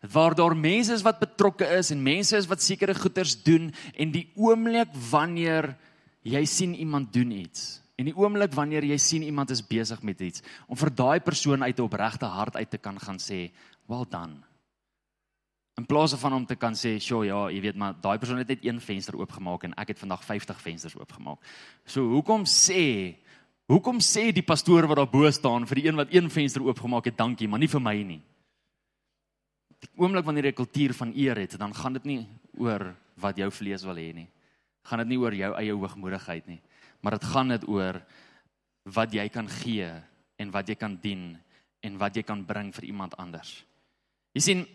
waar 0.00 0.34
daar 0.34 0.56
mense 0.56 0.92
is 0.92 1.02
wat 1.02 1.18
betrokke 1.18 1.66
is 1.78 1.90
en 1.90 2.02
mense 2.02 2.36
is 2.36 2.46
wat 2.46 2.62
sekere 2.62 2.94
goeders 2.94 3.34
doen 3.42 3.72
en 3.94 4.12
die 4.14 4.28
oomblik 4.36 4.88
wanneer 5.10 5.74
jy 6.22 6.44
sien 6.44 6.74
iemand 6.74 7.12
doen 7.12 7.30
iets 7.30 7.80
en 7.98 8.06
die 8.06 8.16
oomblik 8.16 8.54
wanneer 8.54 8.84
jy 8.84 8.98
sien 9.02 9.22
iemand 9.26 9.50
is 9.50 9.64
besig 9.66 10.02
met 10.02 10.20
iets 10.20 10.42
om 10.66 10.76
vir 10.76 10.90
daai 10.90 11.20
persoon 11.20 11.62
uit 11.62 11.78
'n 11.78 11.82
opregte 11.82 12.26
hart 12.26 12.56
uit 12.56 12.70
te 12.70 12.78
kan 12.78 12.98
gaan 12.98 13.18
sê 13.18 13.50
well 13.86 14.06
done 14.08 14.48
In 15.78 15.86
plaas 15.86 16.14
van 16.18 16.32
om 16.32 16.46
te 16.46 16.56
kan 16.56 16.74
sê, 16.74 16.98
"Sjoe, 16.98 17.26
ja, 17.26 17.50
jy 17.50 17.60
weet 17.60 17.76
maar 17.76 17.94
daai 18.00 18.18
persoon 18.18 18.38
het 18.38 18.48
net 18.48 18.64
een 18.64 18.80
venster 18.80 19.16
oopgemaak 19.16 19.62
en 19.62 19.74
ek 19.74 19.88
het 19.88 19.98
vandag 19.98 20.24
50 20.24 20.60
vensters 20.60 20.96
oopgemaak." 20.96 21.38
So 21.86 22.00
hoekom 22.02 22.44
sê 22.44 23.14
hoekom 23.66 23.98
sê 24.00 24.32
die 24.32 24.42
pastoor 24.42 24.86
wat 24.86 24.96
daar 24.96 25.10
bo 25.10 25.30
staan 25.30 25.66
vir 25.66 25.74
die 25.74 25.86
een 25.86 25.96
wat 25.96 26.08
een 26.10 26.30
venster 26.30 26.62
oopgemaak 26.62 27.04
het, 27.04 27.16
dankie, 27.16 27.48
maar 27.48 27.58
nie 27.58 27.68
vir 27.68 27.80
my 27.80 28.02
nie. 28.02 28.22
Die 29.80 29.90
oomblik 29.96 30.24
wanneer 30.24 30.44
jy 30.44 30.50
'n 30.50 30.64
kultuur 30.64 30.94
van 30.94 31.12
eer 31.14 31.36
het, 31.36 31.58
dan 31.58 31.74
gaan 31.74 31.92
dit 31.92 32.04
nie 32.04 32.26
oor 32.56 32.96
wat 33.16 33.36
jou 33.36 33.50
vlees 33.50 33.84
wil 33.84 33.94
hê 33.94 34.14
nie. 34.14 34.28
Gaan 34.82 34.98
dit 34.98 35.08
nie 35.08 35.18
oor 35.18 35.34
jou 35.34 35.54
eie 35.54 35.72
hoogmoedigheid 35.72 36.46
nie, 36.46 36.60
maar 37.00 37.18
dit 37.18 37.24
gaan 37.24 37.48
dit 37.48 37.68
oor 37.68 38.00
wat 38.94 39.12
jy 39.12 39.28
kan 39.28 39.48
gee 39.48 39.90
en 40.38 40.50
wat 40.50 40.68
jy 40.68 40.74
kan 40.74 40.96
dien 41.02 41.36
en 41.84 41.98
wat 41.98 42.16
jy 42.16 42.22
kan 42.22 42.44
bring 42.46 42.72
vir 42.74 42.84
iemand 42.90 43.16
anders. 43.18 43.64
Jy 44.34 44.42
sien 44.42 44.66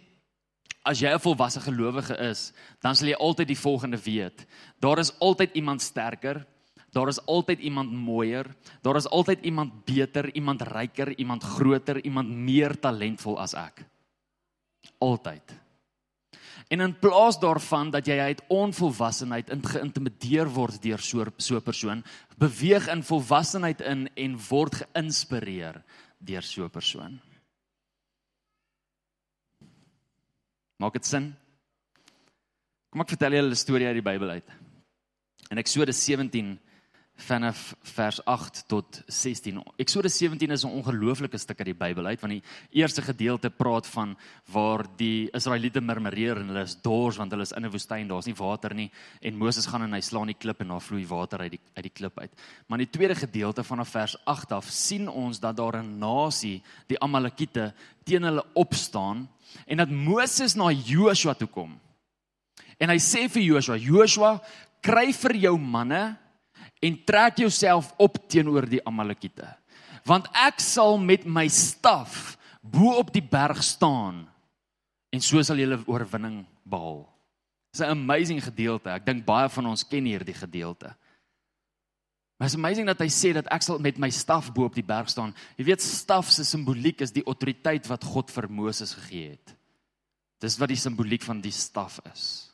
As 0.84 1.00
jy 1.00 1.08
'n 1.08 1.20
volwasse 1.20 1.62
gelowige 1.64 2.12
is, 2.20 2.52
dan 2.82 2.96
sal 2.96 3.08
jy 3.08 3.16
altyd 3.16 3.48
die 3.48 3.60
volgende 3.60 3.98
weet. 3.98 4.46
Daar 4.80 5.00
is 5.00 5.16
altyd 5.20 5.56
iemand 5.56 5.82
sterker. 5.82 6.46
Daar 6.92 7.08
is 7.08 7.26
altyd 7.26 7.60
iemand 7.60 7.92
mooier. 7.92 8.46
Daar 8.82 8.96
is 8.96 9.08
altyd 9.08 9.40
iemand 9.42 9.86
beter, 9.86 10.36
iemand 10.36 10.62
ryker, 10.62 11.18
iemand 11.18 11.44
groter, 11.44 12.04
iemand 12.04 12.30
meer 12.30 12.80
talentvol 12.80 13.40
as 13.40 13.54
ek. 13.54 13.86
Altyd. 15.00 15.63
En 16.74 16.82
in 16.82 16.96
plaas 17.00 17.38
daarvan 17.38 17.92
dat 17.94 18.08
jy 18.10 18.16
uit 18.18 18.40
onvolwassenheid 18.50 19.52
geïntimideer 19.70 20.50
word 20.50 20.80
deur 20.82 21.02
so 21.02 21.26
so 21.38 21.56
'n 21.58 21.62
persoon, 21.62 22.04
beweeg 22.38 22.88
in 22.90 23.04
volwassenheid 23.04 23.82
in 23.82 24.10
en 24.16 24.40
word 24.50 24.82
geïnspireer 24.82 25.84
deur 26.18 26.42
so 26.42 26.66
'n 26.66 26.70
persoon. 26.70 27.20
Maak 30.80 30.94
dit 30.94 31.06
sin? 31.06 31.36
Kom 32.90 33.02
ek 33.02 33.10
vertel 33.10 33.34
julle 33.34 33.52
'n 33.52 33.56
storie 33.56 33.88
uit 33.88 34.02
die 34.02 34.10
Bybel 34.12 34.30
uit. 34.30 34.50
In 35.52 35.58
Eksodus 35.58 36.06
17 36.06 36.60
vanaf 37.16 37.76
vers 37.94 38.20
8 38.26 38.64
tot 38.68 39.02
16. 39.08 39.62
Eksodus 39.78 40.18
17 40.18 40.52
is 40.52 40.64
'n 40.66 40.74
ongelooflike 40.74 41.38
stuk 41.38 41.60
uit 41.60 41.66
die 41.66 41.74
Bybel 41.74 42.06
uit 42.06 42.20
want 42.22 42.34
die 42.34 42.44
eerste 42.72 43.02
gedeelte 43.02 43.50
praat 43.50 43.88
van 43.88 44.18
waar 44.52 44.86
die 44.98 45.30
Israeliete 45.32 45.82
murmureer 45.82 46.38
en 46.38 46.48
hulle 46.48 46.64
is 46.64 46.82
dors 46.82 47.18
want 47.18 47.32
hulle 47.32 47.44
is 47.44 47.52
in 47.52 47.66
'n 47.66 47.72
woestyn, 47.72 48.08
daar's 48.08 48.26
nie 48.26 48.36
water 48.36 48.74
nie 48.74 48.92
en 49.22 49.38
Moses 49.38 49.66
gaan 49.66 49.84
en 49.84 49.94
hy 49.94 50.02
slaan 50.02 50.28
die 50.28 50.38
klip 50.40 50.62
en 50.62 50.68
daar 50.68 50.82
vloei 50.82 51.06
water 51.08 51.40
uit 51.40 51.52
die 51.52 51.60
uit 51.76 51.84
die 51.84 51.94
klip 51.94 52.20
uit. 52.20 52.32
Maar 52.68 52.80
in 52.80 52.86
die 52.86 52.98
tweede 52.98 53.16
gedeelte 53.16 53.64
vanaf 53.64 53.90
vers 53.90 54.16
8 54.26 54.52
af 54.52 54.66
sien 54.70 55.08
ons 55.08 55.40
dat 55.40 55.58
daar 55.58 55.84
'n 55.84 56.00
nasie, 56.00 56.64
die 56.88 57.00
Amalekiete, 57.00 57.74
teen 58.04 58.24
hulle 58.24 58.46
opstaan 58.54 59.30
en 59.68 59.78
dat 59.78 59.90
Moses 59.90 60.56
na 60.56 60.72
Joshua 60.72 61.34
toe 61.34 61.48
kom. 61.48 61.80
En 62.80 62.90
hy 62.90 62.98
sê 62.98 63.30
vir 63.30 63.42
Joshua: 63.42 63.78
"Joshua, 63.78 64.42
kry 64.82 65.14
vir 65.14 65.36
jou 65.36 65.58
manne 65.58 66.23
en 66.84 67.00
trek 67.08 67.40
jouself 67.46 67.94
op 67.98 68.18
teenoor 68.28 68.68
die 68.70 68.82
Amalekiete. 68.88 69.48
Want 70.04 70.28
ek 70.36 70.60
sal 70.60 70.98
met 71.00 71.24
my 71.24 71.48
staf 71.48 72.36
bo 72.60 72.98
op 73.00 73.14
die 73.16 73.24
berg 73.24 73.64
staan 73.64 74.26
en 75.14 75.24
so 75.24 75.42
sal 75.44 75.62
julle 75.62 75.80
oorwinning 75.88 76.44
behaal." 76.64 77.08
Dis 77.72 77.82
'n 77.82 77.90
amazing 77.90 78.44
gedeelte. 78.44 78.90
Ek 78.90 79.06
dink 79.06 79.26
baie 79.26 79.50
van 79.50 79.66
ons 79.66 79.88
ken 79.88 80.06
hierdie 80.06 80.36
gedeelte. 80.36 80.94
Maar 82.38 82.48
is 82.48 82.56
amazing 82.56 82.88
dat 82.88 83.00
hy 83.00 83.08
sê 83.08 83.34
dat 83.34 83.48
ek 83.48 83.62
sal 83.62 83.80
met 83.80 83.98
my 83.98 84.10
staf 84.10 84.52
bo 84.54 84.66
op 84.66 84.76
die 84.76 84.84
berg 84.84 85.10
staan. 85.10 85.34
Jy 85.58 85.66
weet 85.66 85.82
staf 85.82 86.32
se 86.32 86.44
simboliek 86.44 87.02
is 87.02 87.12
die 87.12 87.24
autoriteit 87.24 87.88
wat 87.88 88.04
God 88.04 88.32
vir 88.32 88.50
Moses 88.50 88.94
gegee 88.94 89.30
het. 89.30 89.56
Dis 90.40 90.58
wat 90.60 90.68
die 90.68 90.78
simboliek 90.78 91.24
van 91.24 91.42
die 91.42 91.52
staf 91.52 92.00
is. 92.14 92.53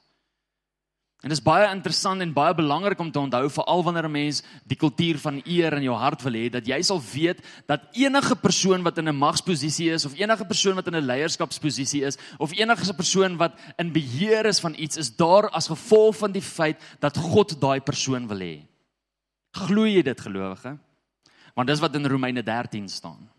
En 1.19 1.27
dit 1.27 1.35
is 1.35 1.43
baie 1.43 1.65
interessant 1.67 2.23
en 2.23 2.29
baie 2.31 2.53
belangrik 2.55 2.99
om 3.03 3.09
te 3.11 3.19
onthou 3.19 3.49
veral 3.51 3.81
wanneer 3.83 4.07
'n 4.07 4.11
mens 4.11 4.41
die 4.63 4.77
kultuur 4.77 5.17
van 5.19 5.41
eer 5.45 5.73
in 5.73 5.83
jou 5.83 5.95
hart 5.95 6.21
wil 6.23 6.33
hê 6.33 6.49
dat 6.49 6.65
jy 6.65 6.81
sal 6.81 7.01
weet 7.13 7.43
dat 7.67 7.81
enige 7.91 8.35
persoon 8.35 8.83
wat 8.83 8.97
in 8.97 9.09
'n 9.09 9.15
magsposisie 9.15 9.91
is 9.91 10.05
of 10.05 10.15
enige 10.15 10.45
persoon 10.45 10.75
wat 10.75 10.87
in 10.87 10.95
'n 10.95 11.05
leierskapsposisie 11.05 12.05
is 12.05 12.17
of 12.37 12.51
enige 12.57 12.93
persoon 12.93 13.37
wat 13.37 13.51
in 13.77 13.91
beheer 13.91 14.45
is 14.45 14.59
van 14.59 14.75
iets 14.77 14.97
is 14.97 15.15
daar 15.15 15.49
as 15.49 15.67
gevolg 15.67 16.15
van 16.15 16.31
die 16.31 16.41
feit 16.41 16.79
dat 16.99 17.17
God 17.17 17.59
daai 17.59 17.81
persoon 17.81 18.27
wil 18.27 18.39
hê. 18.39 18.63
Glo 19.51 19.85
jy 19.85 20.01
dit 20.01 20.21
gelowige? 20.21 20.77
Want 21.53 21.67
dis 21.67 21.79
wat 21.79 21.95
in 21.95 22.05
Romeine 22.05 22.43
13 22.43 22.87
staan. 22.87 23.29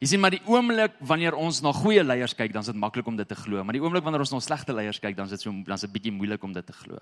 Jy 0.00 0.06
sien 0.12 0.20
maar 0.20 0.34
die 0.34 0.42
oomblik 0.46 0.98
wanneer 1.00 1.34
ons 1.34 1.62
na 1.62 1.72
goeie 1.72 2.04
leiers 2.04 2.34
kyk, 2.34 2.52
dan 2.52 2.62
is 2.62 2.70
dit 2.70 2.76
maklik 2.78 3.06
om 3.06 3.16
dit 3.16 3.28
te 3.28 3.38
glo, 3.38 3.64
maar 3.64 3.74
die 3.76 3.82
oomblik 3.82 4.04
wanneer 4.04 4.22
ons 4.24 4.32
na 4.32 4.40
slegte 4.40 4.72
leiers 4.72 5.00
kyk, 5.00 5.16
dan 5.16 5.26
is 5.26 5.34
dit 5.36 5.40
so 5.40 5.50
dan 5.50 5.74
is 5.74 5.86
dit 5.86 5.92
bietjie 5.92 6.14
moeilik 6.14 6.42
om 6.44 6.52
dit 6.52 6.66
te 6.66 6.76
glo. 6.76 6.98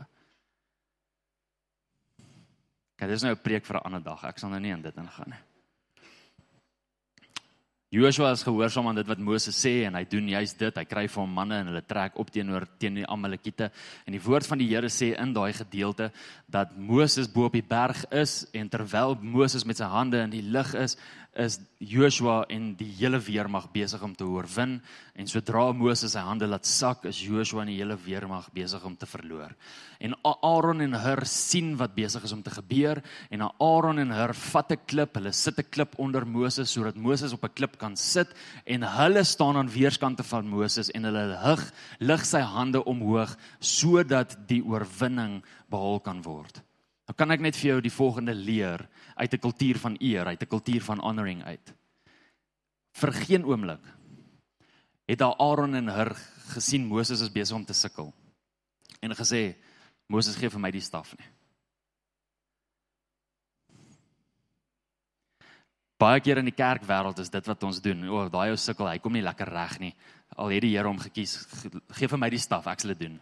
Kyk, 2.97 3.09
dis 3.09 3.23
nou 3.23 3.35
'n 3.35 3.43
preek 3.43 3.67
vir 3.67 3.77
'n 3.77 3.85
ander 3.85 4.03
dag. 4.03 4.25
Ek 4.25 4.39
sal 4.39 4.51
nou 4.51 4.61
nie 4.61 4.73
in 4.73 4.83
dit 4.83 4.97
ingaan 4.97 5.31
nie. 5.31 5.43
Joshua 7.97 8.33
is 8.35 8.43
gehoorsaam 8.43 8.89
aan 8.91 8.97
dit 8.99 9.07
wat 9.07 9.21
Moses 9.23 9.55
sê 9.55 9.85
en 9.87 9.95
hy 9.95 10.03
doen 10.11 10.27
juist 10.29 10.59
dit. 10.59 10.75
Hy 10.75 10.85
kry 10.85 11.05
vir 11.07 11.21
hom 11.23 11.31
manne 11.31 11.61
en 11.63 11.69
hulle 11.71 11.83
trek 11.87 12.19
op 12.19 12.33
teenoor 12.35 12.67
teen 12.83 12.99
die 12.99 13.07
Amalekiete. 13.07 13.71
En 14.05 14.17
die 14.17 14.21
woord 14.21 14.49
van 14.51 14.59
die 14.59 14.67
Here 14.67 14.91
sê 14.91 15.13
in 15.15 15.33
daai 15.33 15.53
gedeelte 15.55 16.11
dat 16.51 16.75
Moses 16.77 17.31
bo 17.31 17.47
op 17.47 17.55
die 17.55 17.63
berg 17.63 18.03
is 18.11 18.43
en 18.53 18.69
terwyl 18.69 19.15
Moses 19.23 19.65
met 19.65 19.79
sy 19.79 19.87
hande 19.87 20.19
in 20.27 20.35
die 20.35 20.43
lug 20.43 20.75
is, 20.75 20.99
is 21.37 21.59
Joshua 21.79 22.45
en 22.49 22.71
die 22.79 22.89
hele 22.99 23.19
weermag 23.21 23.69
besig 23.73 24.03
om 24.03 24.15
te 24.17 24.25
oorwin 24.25 24.79
en 25.17 25.29
sodra 25.29 25.67
Moses 25.77 26.15
sy 26.17 26.23
hande 26.25 26.49
laat 26.49 26.67
sak 26.69 27.05
is 27.09 27.21
Joshua 27.21 27.63
en 27.63 27.71
die 27.71 27.79
hele 27.79 27.97
weermag 28.01 28.49
besig 28.55 28.85
om 28.85 28.97
te 28.97 29.09
verloor. 29.09 29.53
En 30.01 30.17
Aaron 30.25 30.81
en 30.85 30.97
Hur 31.01 31.25
sien 31.29 31.75
wat 31.81 31.95
besig 31.97 32.25
is 32.25 32.33
om 32.33 32.43
te 32.45 32.53
gebeur 32.55 33.03
en 33.31 33.47
Aaron 33.47 34.01
en 34.01 34.13
Hur 34.17 34.35
vat 34.35 34.73
'n 34.73 34.81
klip, 34.87 35.15
hulle 35.17 35.33
sit 35.33 35.59
'n 35.59 35.71
klip 35.71 35.99
onder 35.99 36.27
Moses 36.27 36.73
sodat 36.73 36.97
Moses 36.97 37.33
op 37.33 37.45
'n 37.45 37.55
klip 37.55 37.79
kan 37.79 37.97
sit 37.97 38.29
en 38.67 38.83
hulle 38.83 39.25
staan 39.25 39.57
aan 39.57 39.71
weerskante 39.71 40.23
van 40.23 40.49
Moses 40.49 40.91
en 40.91 41.05
hulle 41.05 41.27
lig 41.27 41.73
lig 42.01 42.25
sy 42.25 42.41
hande 42.41 42.85
omhoog 42.85 43.37
sodat 43.61 44.37
die 44.49 44.63
oorwinning 44.63 45.43
behaal 45.69 46.01
kan 46.01 46.23
word. 46.23 46.66
Dan 47.07 47.15
kan 47.15 47.31
ek 47.31 47.43
net 47.45 47.57
vir 47.57 47.71
jou 47.71 47.81
die 47.85 47.95
volgende 47.95 48.35
leer 48.35 48.89
uit 49.15 49.33
'n 49.33 49.39
kultuur 49.39 49.79
van 49.79 49.97
eer, 50.01 50.27
uit 50.27 50.43
'n 50.43 50.49
kultuur 50.49 50.83
van 50.83 51.01
honoring 51.01 51.45
uit. 51.45 51.75
Vir 52.93 53.13
geen 53.13 53.45
oomblik 53.45 53.85
het 55.07 55.19
daar 55.19 55.39
Aaron 55.39 55.75
en 55.75 55.89
Hur 55.89 56.17
gesien 56.55 56.87
Moses 56.87 57.21
is 57.21 57.33
besig 57.33 57.57
om 57.57 57.65
te 57.65 57.75
sukkel 57.75 58.13
en 59.01 59.15
gesê 59.15 59.55
Moses 60.09 60.37
gee 60.37 60.51
vir 60.51 60.61
my 60.61 60.71
die 60.71 60.81
staf 60.81 61.15
nie. 61.19 61.27
Baie 65.97 66.21
keer 66.21 66.39
in 66.39 66.45
die 66.45 66.57
kerkwêreld 66.57 67.19
is 67.19 67.31
dit 67.33 67.47
wat 67.49 67.63
ons 67.63 67.81
doen. 67.81 68.03
O, 68.09 68.19
oh, 68.19 68.29
daai 68.29 68.51
ou 68.53 68.57
sukkel, 68.61 68.89
hy 68.91 68.99
kom 69.01 69.15
nie 69.17 69.25
lekker 69.25 69.49
reg 69.49 69.79
nie. 69.81 69.95
Al 70.37 70.53
het 70.53 70.61
die 70.67 70.75
Here 70.75 70.91
hom 70.91 70.99
gekies, 71.01 71.39
gee 71.97 72.09
vir 72.09 72.21
my 72.21 72.29
die 72.31 72.43
staf, 72.43 72.67
ek 72.69 72.81
sal 72.83 72.93
dit 72.93 73.07
doen. 73.07 73.17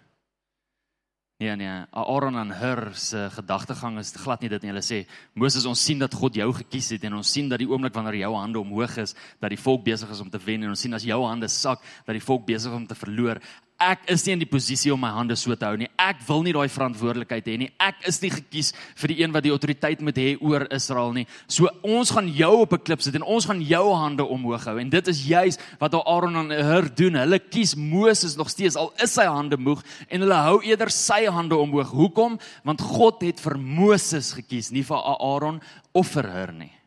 Nee 1.37 1.57
nee, 1.57 1.85
Aaron 1.91 2.37
en 2.39 2.53
Hur 2.55 2.93
se 2.95 3.29
gedagtegang 3.35 3.99
is 3.99 4.13
glad 4.15 4.41
nie 4.41 4.49
dit 4.53 4.63
nie. 4.63 4.71
Hulle 4.71 4.83
sê 4.87 5.01
Moses, 5.35 5.65
ons 5.67 5.81
sien 5.83 5.99
dat 5.99 6.15
God 6.15 6.37
jou 6.39 6.47
gekies 6.61 6.93
het 6.95 7.07
en 7.09 7.17
ons 7.19 7.33
sien 7.37 7.49
dat 7.51 7.59
die 7.59 7.67
oomblik 7.67 7.97
wanneer 7.97 8.21
jou 8.21 8.31
hande 8.39 8.61
omhoog 8.61 8.95
is, 9.03 9.17
dat 9.43 9.51
die 9.51 9.59
volk 9.59 9.83
besig 9.83 10.13
is 10.15 10.21
om 10.23 10.31
te 10.31 10.39
wen 10.45 10.63
en 10.63 10.71
ons 10.71 10.85
sien 10.87 10.95
as 10.95 11.03
jou 11.03 11.19
hande 11.27 11.51
sak, 11.51 11.83
dat 12.07 12.15
die 12.15 12.23
volk 12.23 12.47
besig 12.47 12.71
is 12.71 12.79
om 12.79 12.87
te 12.87 12.95
verloor 12.95 13.43
ek 13.81 14.07
is 14.13 14.23
nie 14.25 14.35
in 14.37 14.43
die 14.43 14.49
posisie 14.49 14.93
om 14.95 15.01
my 15.03 15.11
hande 15.13 15.35
so 15.37 15.55
te 15.59 15.67
hou 15.67 15.77
nie. 15.79 15.89
Ek 16.01 16.21
wil 16.29 16.45
nie 16.47 16.53
daai 16.55 16.71
verantwoordelikheid 16.71 17.49
hê 17.51 17.57
nie. 17.59 17.71
Ek 17.83 18.05
is 18.09 18.21
nie 18.23 18.31
gekies 18.33 18.73
vir 19.01 19.13
die 19.13 19.17
een 19.23 19.35
wat 19.35 19.45
die 19.47 19.53
autoriteit 19.55 20.05
moet 20.05 20.19
hê 20.21 20.29
oor 20.39 20.67
Israel 20.75 21.13
nie. 21.17 21.27
So 21.51 21.69
ons 21.83 22.13
gaan 22.15 22.29
jou 22.31 22.53
op 22.63 22.73
'n 22.73 22.85
klip 22.85 23.03
sit 23.03 23.15
en 23.15 23.27
ons 23.27 23.45
gaan 23.45 23.61
jou 23.61 23.95
hande 23.95 24.25
omhoog 24.25 24.65
hou. 24.65 24.79
En 24.79 24.89
dit 24.89 25.09
is 25.09 25.27
juis 25.27 25.59
wat 25.81 25.95
Aaron 25.95 26.37
en 26.37 26.51
Hur 26.51 26.89
doen. 26.95 27.15
Hulle 27.15 27.39
kies 27.39 27.75
Moses 27.75 28.37
nog 28.37 28.49
steeds 28.49 28.77
al 28.77 28.93
is 29.03 29.13
sy 29.13 29.27
hande 29.27 29.57
moeg 29.57 29.83
en 30.09 30.21
hulle 30.21 30.35
hou 30.35 30.63
eerder 30.63 30.91
sy 30.91 31.27
hande 31.27 31.57
omhoog. 31.57 31.91
Hoekom? 31.91 32.39
Want 32.65 32.81
God 32.81 33.23
het 33.23 33.41
vir 33.41 33.59
Moses 33.59 34.33
gekies, 34.33 34.71
nie 34.71 34.83
vir 34.83 34.97
Aaron 34.97 35.61
of 35.93 36.09
vir 36.09 36.25
Hur 36.25 36.53
nie. 36.53 36.84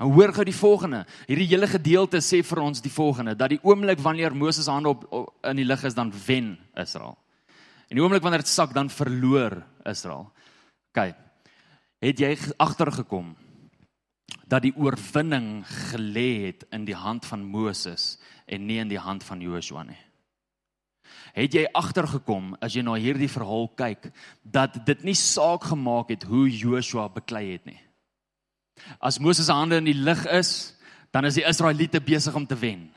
Nou 0.00 0.08
hoor 0.14 0.32
gou 0.32 0.44
die 0.48 0.56
volgende. 0.56 1.02
Hierdie 1.28 1.50
hele 1.50 1.68
gedeelte 1.68 2.22
sê 2.24 2.40
vir 2.46 2.62
ons 2.62 2.80
die 2.80 2.92
volgende 2.92 3.34
dat 3.36 3.52
die 3.52 3.60
oomblik 3.62 4.00
wanneer 4.00 4.34
Moses 4.34 4.70
hande 4.70 4.94
op, 4.94 5.04
op 5.12 5.48
in 5.50 5.60
die 5.60 5.68
lug 5.68 5.84
is 5.84 5.94
dan 5.94 6.12
wen 6.26 6.54
Israel. 6.80 7.18
En 7.90 7.98
die 7.98 8.04
oomblik 8.04 8.24
wanneer 8.24 8.44
dit 8.44 8.48
sak 8.48 8.72
dan 8.72 8.88
verloor 8.90 9.58
Israel. 9.84 10.30
OK. 10.92 11.12
Het 12.02 12.22
jy 12.24 12.30
agtergekom 12.56 13.34
dat 14.48 14.64
die 14.64 14.72
oorwinning 14.76 15.62
gelê 15.92 16.48
het 16.48 16.64
in 16.72 16.86
die 16.88 16.96
hand 16.96 17.28
van 17.28 17.44
Moses 17.44 18.16
en 18.46 18.66
nie 18.66 18.80
in 18.80 18.88
die 18.88 19.00
hand 19.00 19.24
van 19.24 19.44
Joshua 19.44 19.84
nie? 19.84 20.00
Het 21.36 21.54
jy 21.54 21.62
agtergekom 21.76 22.56
as 22.64 22.74
jy 22.76 22.82
na 22.84 22.96
hierdie 23.00 23.30
verhaal 23.30 23.68
kyk 23.76 24.10
dat 24.42 24.80
dit 24.88 25.04
nie 25.04 25.16
saak 25.16 25.68
gemaak 25.70 26.10
het 26.12 26.24
hoe 26.28 26.48
Joshua 26.48 27.06
beklei 27.12 27.52
het 27.52 27.68
nie? 27.68 27.80
As 29.00 29.18
Moses 29.18 29.46
se 29.46 29.52
hande 29.52 29.76
in 29.76 29.84
die 29.84 29.94
lug 29.94 30.24
is, 30.26 30.74
dan 31.10 31.24
is 31.24 31.34
die 31.34 31.44
Israeliete 31.44 32.00
besig 32.00 32.34
om 32.34 32.46
te 32.46 32.56
wen. 32.58 32.90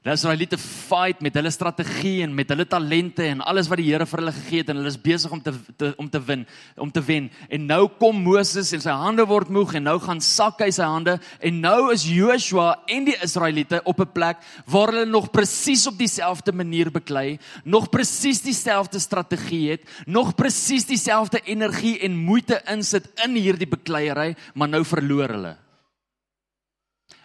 Die 0.00 0.08
Israeliete 0.08 0.56
fight 0.56 1.18
met 1.20 1.34
hulle 1.36 1.50
strategie 1.52 2.22
en 2.24 2.32
met 2.32 2.48
hulle 2.48 2.64
talente 2.64 3.26
en 3.28 3.42
alles 3.44 3.66
wat 3.68 3.82
die 3.82 3.90
Here 3.90 4.06
vir 4.08 4.22
hulle 4.22 4.32
gegee 4.32 4.62
het 4.62 4.70
en 4.72 4.80
hulle 4.80 4.88
is 4.88 4.96
besig 4.96 5.34
om 5.36 5.42
te, 5.44 5.52
te 5.76 5.90
om 6.00 6.08
te 6.08 6.22
wen, 6.24 6.46
om 6.80 6.88
te 6.88 7.02
wen. 7.04 7.26
En 7.52 7.66
nou 7.68 7.82
kom 8.00 8.22
Moses 8.24 8.72
en 8.72 8.80
sy 8.80 8.96
hande 8.96 9.28
word 9.28 9.52
moeg 9.52 9.76
en 9.76 9.84
nou 9.90 9.98
gaan 10.00 10.24
sak 10.24 10.64
hy 10.64 10.70
sy 10.72 10.88
hande 10.88 11.18
en 11.44 11.60
nou 11.60 11.92
is 11.92 12.08
Joshua 12.08 12.78
en 12.88 13.10
die 13.10 13.18
Israeliete 13.20 13.82
op 13.84 14.00
'n 14.00 14.08
plek 14.16 14.40
waar 14.64 14.94
hulle 14.94 15.04
nog 15.04 15.30
presies 15.36 15.84
op 15.86 15.98
dieselfde 16.00 16.52
manier 16.52 16.88
beklei, 16.88 17.38
nog 17.64 17.90
presies 17.92 18.40
dieselfde 18.40 18.98
strategie 18.98 19.70
het, 19.76 19.84
nog 20.06 20.34
presies 20.34 20.86
dieselfde 20.88 21.44
energie 21.44 21.98
en 22.00 22.16
moeite 22.16 22.62
insit 22.72 23.04
in 23.24 23.36
hierdie 23.36 23.68
bekleierery, 23.68 24.34
maar 24.54 24.68
nou 24.68 24.84
verloor 24.84 25.28
hulle 25.28 25.56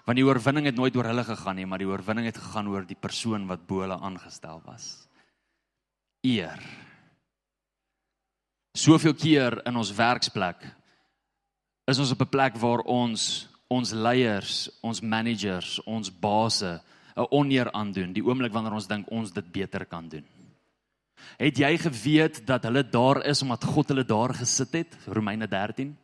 want 0.05 0.19
die 0.19 0.25
oorwinning 0.25 0.69
het 0.69 0.77
nooit 0.77 0.95
oor 0.95 1.09
hulle 1.09 1.25
gegaan 1.25 1.57
nie, 1.57 1.65
maar 1.65 1.81
die 1.81 1.89
oorwinning 1.89 2.29
het 2.29 2.37
gegaan 2.37 2.69
oor 2.69 2.85
die 2.85 2.97
persoon 2.97 3.47
wat 3.49 3.65
bo 3.67 3.81
hulle 3.81 3.97
aangestel 3.97 4.61
was. 4.65 5.07
Eer. 6.25 6.61
Soveel 8.75 9.15
keer 9.17 9.61
in 9.65 9.77
ons 9.79 9.93
werksplek 9.95 10.61
is 11.89 11.99
ons 11.99 12.11
op 12.11 12.21
'n 12.21 12.29
plek 12.29 12.57
waar 12.57 12.81
ons 12.85 13.49
ons 13.67 13.91
leiers, 13.91 14.69
ons 14.81 15.01
managers, 15.01 15.79
ons 15.85 16.09
basse 16.09 16.81
'n 17.17 17.27
oneer 17.31 17.71
aandoen 17.71 18.13
die 18.13 18.23
oomblik 18.23 18.53
wanneer 18.53 18.73
ons 18.73 18.87
dink 18.87 19.09
ons 19.11 19.31
dit 19.31 19.51
beter 19.51 19.85
kan 19.85 20.07
doen. 20.07 20.25
Het 21.37 21.57
jy 21.57 21.77
geweet 21.77 22.45
dat 22.45 22.63
hulle 22.63 22.83
daar 22.83 23.25
is 23.25 23.41
omdat 23.41 23.63
God 23.63 23.87
hulle 23.87 24.05
daar 24.05 24.33
gesit 24.33 24.73
het? 24.73 24.97
Romeine 25.07 25.47
13 25.47 25.97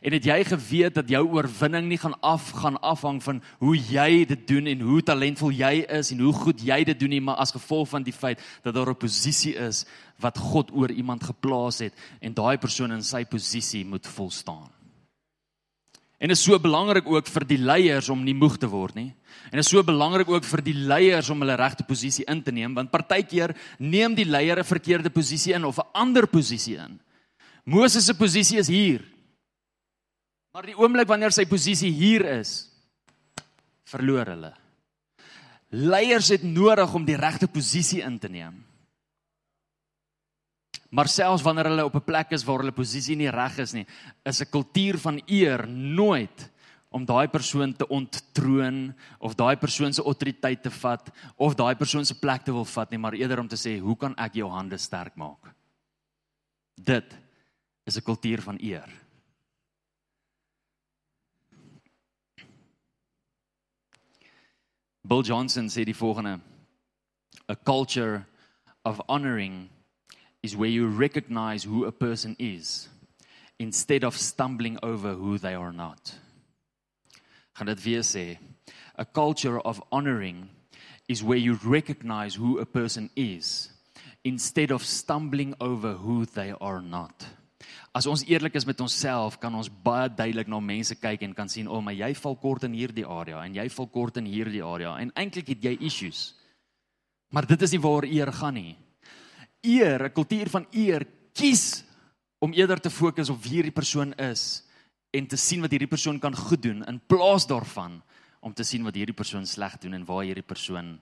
En 0.00 0.12
het 0.12 0.24
jy 0.24 0.44
geweet 0.44 0.94
dat 0.94 1.08
jou 1.08 1.22
oorwinning 1.28 1.88
nie 1.88 1.98
gaan 1.98 2.20
af 2.20 2.50
gaan 2.50 2.80
afhang 2.80 3.22
van 3.22 3.42
hoe 3.58 3.76
jy 3.76 4.24
dit 4.24 4.46
doen 4.48 4.66
en 4.66 4.80
hoe 4.80 5.02
talentvol 5.02 5.50
jy 5.50 5.84
is 5.98 6.10
en 6.10 6.20
hoe 6.24 6.32
goed 6.32 6.62
jy 6.62 6.84
dit 6.84 7.00
doen 7.00 7.14
nie, 7.16 7.20
maar 7.20 7.40
as 7.42 7.54
gevolg 7.54 7.88
van 7.88 8.02
die 8.02 8.14
feit 8.14 8.40
dat 8.62 8.74
daar 8.74 8.90
'n 8.90 8.96
posisie 8.96 9.54
is 9.54 9.84
wat 10.18 10.38
God 10.38 10.70
oor 10.72 10.90
iemand 10.90 11.24
geplaas 11.24 11.78
het 11.78 11.94
en 12.20 12.34
daai 12.34 12.56
persoon 12.58 12.92
in 12.92 13.02
sy 13.02 13.24
posisie 13.24 13.84
moet 13.84 14.06
volstaan. 14.06 14.70
En 16.18 16.28
dit 16.28 16.36
is 16.36 16.42
so 16.42 16.58
belangrik 16.58 17.08
ook 17.08 17.26
vir 17.28 17.44
die 17.44 17.58
leiers 17.58 18.08
om 18.08 18.22
nie 18.24 18.34
moeg 18.34 18.56
te 18.56 18.68
word 18.68 18.94
nie. 18.94 19.12
En 19.50 19.58
dit 19.58 19.64
is 19.64 19.68
so 19.68 19.82
belangrik 19.84 20.28
ook 20.28 20.44
vir 20.44 20.62
die 20.64 20.74
leiers 20.74 21.28
om 21.30 21.42
hulle 21.44 21.56
regte 21.60 21.84
posisie 21.84 22.24
in 22.24 22.42
te 22.42 22.52
neem 22.52 22.74
want 22.74 22.90
partykeer 22.90 23.52
neem 23.78 24.14
die 24.14 24.24
leier 24.24 24.58
'n 24.58 24.64
verkeerde 24.64 25.10
posisie 25.10 25.52
in 25.52 25.64
of 25.64 25.78
'n 25.78 25.90
ander 25.92 26.26
posisie 26.26 26.76
in. 26.76 26.98
Moses 27.64 28.06
se 28.06 28.14
posisie 28.14 28.58
is 28.58 28.68
hier. 28.68 29.02
Maar 30.56 30.70
die 30.70 30.78
oomblik 30.80 31.04
wanneer 31.04 31.34
sy 31.36 31.44
posisie 31.44 31.90
hier 31.92 32.22
is, 32.38 32.70
verloor 33.92 34.30
hulle. 34.32 34.54
Leiers 35.76 36.30
het 36.32 36.46
nodig 36.48 36.94
om 36.96 37.04
die 37.04 37.18
regte 37.20 37.44
posisie 37.44 38.00
in 38.00 38.16
te 38.16 38.30
neem. 38.32 38.54
Maar 40.96 41.12
selfs 41.12 41.44
wanneer 41.44 41.68
hulle 41.68 41.84
op 41.84 42.00
'n 42.00 42.06
plek 42.08 42.32
is 42.32 42.46
waar 42.48 42.64
hulle 42.64 42.72
posisie 42.72 43.18
nie 43.20 43.28
reg 43.28 43.58
is 43.58 43.74
nie, 43.74 43.84
is 44.24 44.40
'n 44.40 44.48
kultuur 44.48 44.96
van 44.98 45.20
eer 45.28 45.68
nooit 45.68 46.50
om 46.88 47.04
daai 47.04 47.28
persoon 47.28 47.76
te 47.76 47.88
onttroon 47.88 48.94
of 49.20 49.34
daai 49.34 49.56
persoon 49.56 49.92
se 49.92 50.02
autoriteit 50.02 50.62
te 50.62 50.70
vat 50.70 51.10
of 51.36 51.54
daai 51.54 51.74
persoon 51.74 52.04
se 52.06 52.18
plek 52.18 52.44
te 52.44 52.52
wil 52.52 52.64
vat 52.64 52.90
nie, 52.90 52.98
maar 52.98 53.12
eerder 53.12 53.40
om 53.40 53.48
te 53.48 53.56
sê, 53.56 53.78
"Hoe 53.78 53.96
kan 53.96 54.14
ek 54.16 54.34
jou 54.34 54.48
hande 54.48 54.78
sterk 54.78 55.16
maak?" 55.16 55.54
Dit 56.74 57.14
is 57.84 57.98
'n 57.98 58.02
kultuur 58.02 58.40
van 58.40 58.56
eer. 58.58 59.05
Bill 65.06 65.22
Johnson 65.22 65.68
sê 65.68 65.84
die 65.84 65.94
volgende: 65.94 66.40
A 67.48 67.54
culture 67.54 68.26
of 68.84 69.00
honoring 69.08 69.70
is 70.42 70.56
where 70.56 70.68
you 70.68 70.88
recognize 70.88 71.62
who 71.62 71.84
a 71.84 71.92
person 71.92 72.34
is 72.40 72.88
instead 73.58 74.02
of 74.02 74.16
stumbling 74.16 74.78
over 74.82 75.14
who 75.14 75.38
they 75.38 75.54
are 75.54 75.72
not. 75.72 76.18
Gaan 77.54 77.66
dit 77.66 77.84
weer 77.84 78.02
sê. 78.02 78.38
A 78.96 79.04
culture 79.04 79.60
of 79.60 79.80
honoring 79.92 80.48
is 81.08 81.22
where 81.22 81.38
you 81.38 81.56
recognize 81.62 82.34
who 82.34 82.58
a 82.58 82.66
person 82.66 83.10
is 83.14 83.70
instead 84.24 84.72
of 84.72 84.82
stumbling 84.82 85.54
over 85.60 85.92
who 85.92 86.26
they 86.26 86.52
are 86.60 86.82
not. 86.82 87.26
As 87.96 88.04
ons 88.04 88.26
eerlik 88.28 88.58
is 88.58 88.66
met 88.68 88.80
onsself, 88.84 89.38
kan 89.40 89.54
ons 89.56 89.70
baie 89.70 90.08
duidelik 90.12 90.50
na 90.52 90.58
mense 90.60 90.92
kyk 91.00 91.22
en 91.24 91.32
kan 91.34 91.48
sien, 91.48 91.68
"O, 91.68 91.78
oh, 91.78 91.82
maar 91.82 91.94
jy 91.94 92.12
val 92.14 92.36
kort 92.36 92.64
in 92.64 92.74
hierdie 92.74 93.06
area 93.06 93.40
en 93.44 93.54
jy 93.54 93.68
val 93.70 93.86
kort 93.86 94.16
in 94.18 94.26
hierdie 94.26 94.62
area." 94.62 94.98
En 94.98 95.12
eintlik 95.16 95.48
het 95.48 95.62
jy 95.62 95.78
issues. 95.80 96.34
Maar 97.30 97.46
dit 97.46 97.62
is 97.62 97.72
nie 97.72 97.80
waar 97.80 98.04
eer 98.04 98.32
gaan 98.32 98.54
nie. 98.54 98.76
Eer, 99.62 100.04
'n 100.04 100.12
kultuur 100.12 100.48
van 100.50 100.66
eer, 100.72 101.06
kies 101.32 101.84
om 102.38 102.52
eerder 102.52 102.80
te 102.80 102.90
fokus 102.90 103.30
op 103.30 103.42
wie 103.42 103.62
hierdie 103.62 103.72
persoon 103.72 104.12
is 104.18 104.62
en 105.10 105.26
te 105.26 105.36
sien 105.36 105.60
wat 105.60 105.70
hierdie 105.70 105.88
persoon 105.88 106.20
kan 106.20 106.36
goed 106.36 106.62
doen 106.62 106.84
in 106.84 107.00
plaas 107.06 107.46
daarvan 107.46 108.02
om 108.40 108.52
te 108.52 108.64
sien 108.64 108.84
wat 108.84 108.94
hierdie 108.94 109.14
persoon 109.14 109.46
sleg 109.46 109.78
doen 109.78 109.94
en 109.94 110.04
waar 110.04 110.24
hierdie 110.24 110.46
persoon 110.46 111.00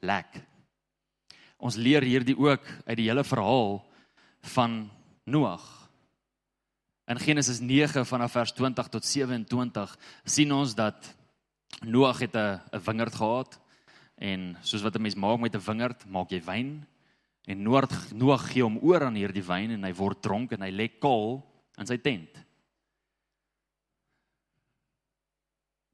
lek. 0.00 0.42
Ons 1.58 1.76
leer 1.76 2.02
hierdie 2.02 2.36
ook 2.38 2.66
uit 2.86 2.96
die 2.96 3.08
hele 3.08 3.24
verhaal 3.24 3.86
van 4.40 4.90
Noag 5.24 5.85
In 7.06 7.18
Genesis 7.22 7.60
9 7.60 8.06
vanaf 8.06 8.32
vers 8.34 8.52
20 8.52 8.88
tot 8.88 9.04
27 9.04 9.98
sien 10.24 10.52
ons 10.52 10.74
dat 10.74 11.14
Noag 11.84 12.18
het 12.18 12.34
'n 12.34 12.60
wingerd 12.84 13.14
gehad 13.14 13.60
en 14.14 14.56
soos 14.62 14.82
wat 14.82 14.96
'n 14.96 15.02
mens 15.02 15.14
maak 15.14 15.40
met 15.40 15.54
'n 15.54 15.60
wingerd, 15.60 16.06
maak 16.06 16.30
jy 16.30 16.42
wyn. 16.42 16.86
En 17.44 17.62
Noag 17.62 18.12
Noag 18.12 18.52
gee 18.52 18.62
hom 18.62 18.78
oor 18.78 19.04
aan 19.04 19.14
hierdie 19.14 19.44
wyn 19.44 19.70
en 19.70 19.84
hy 19.84 19.92
word 19.94 20.22
dronk 20.22 20.52
en 20.52 20.62
hy 20.62 20.70
lê 20.70 20.88
kaal 20.98 21.44
in 21.78 21.86
sy 21.86 21.96
tent. 21.96 22.44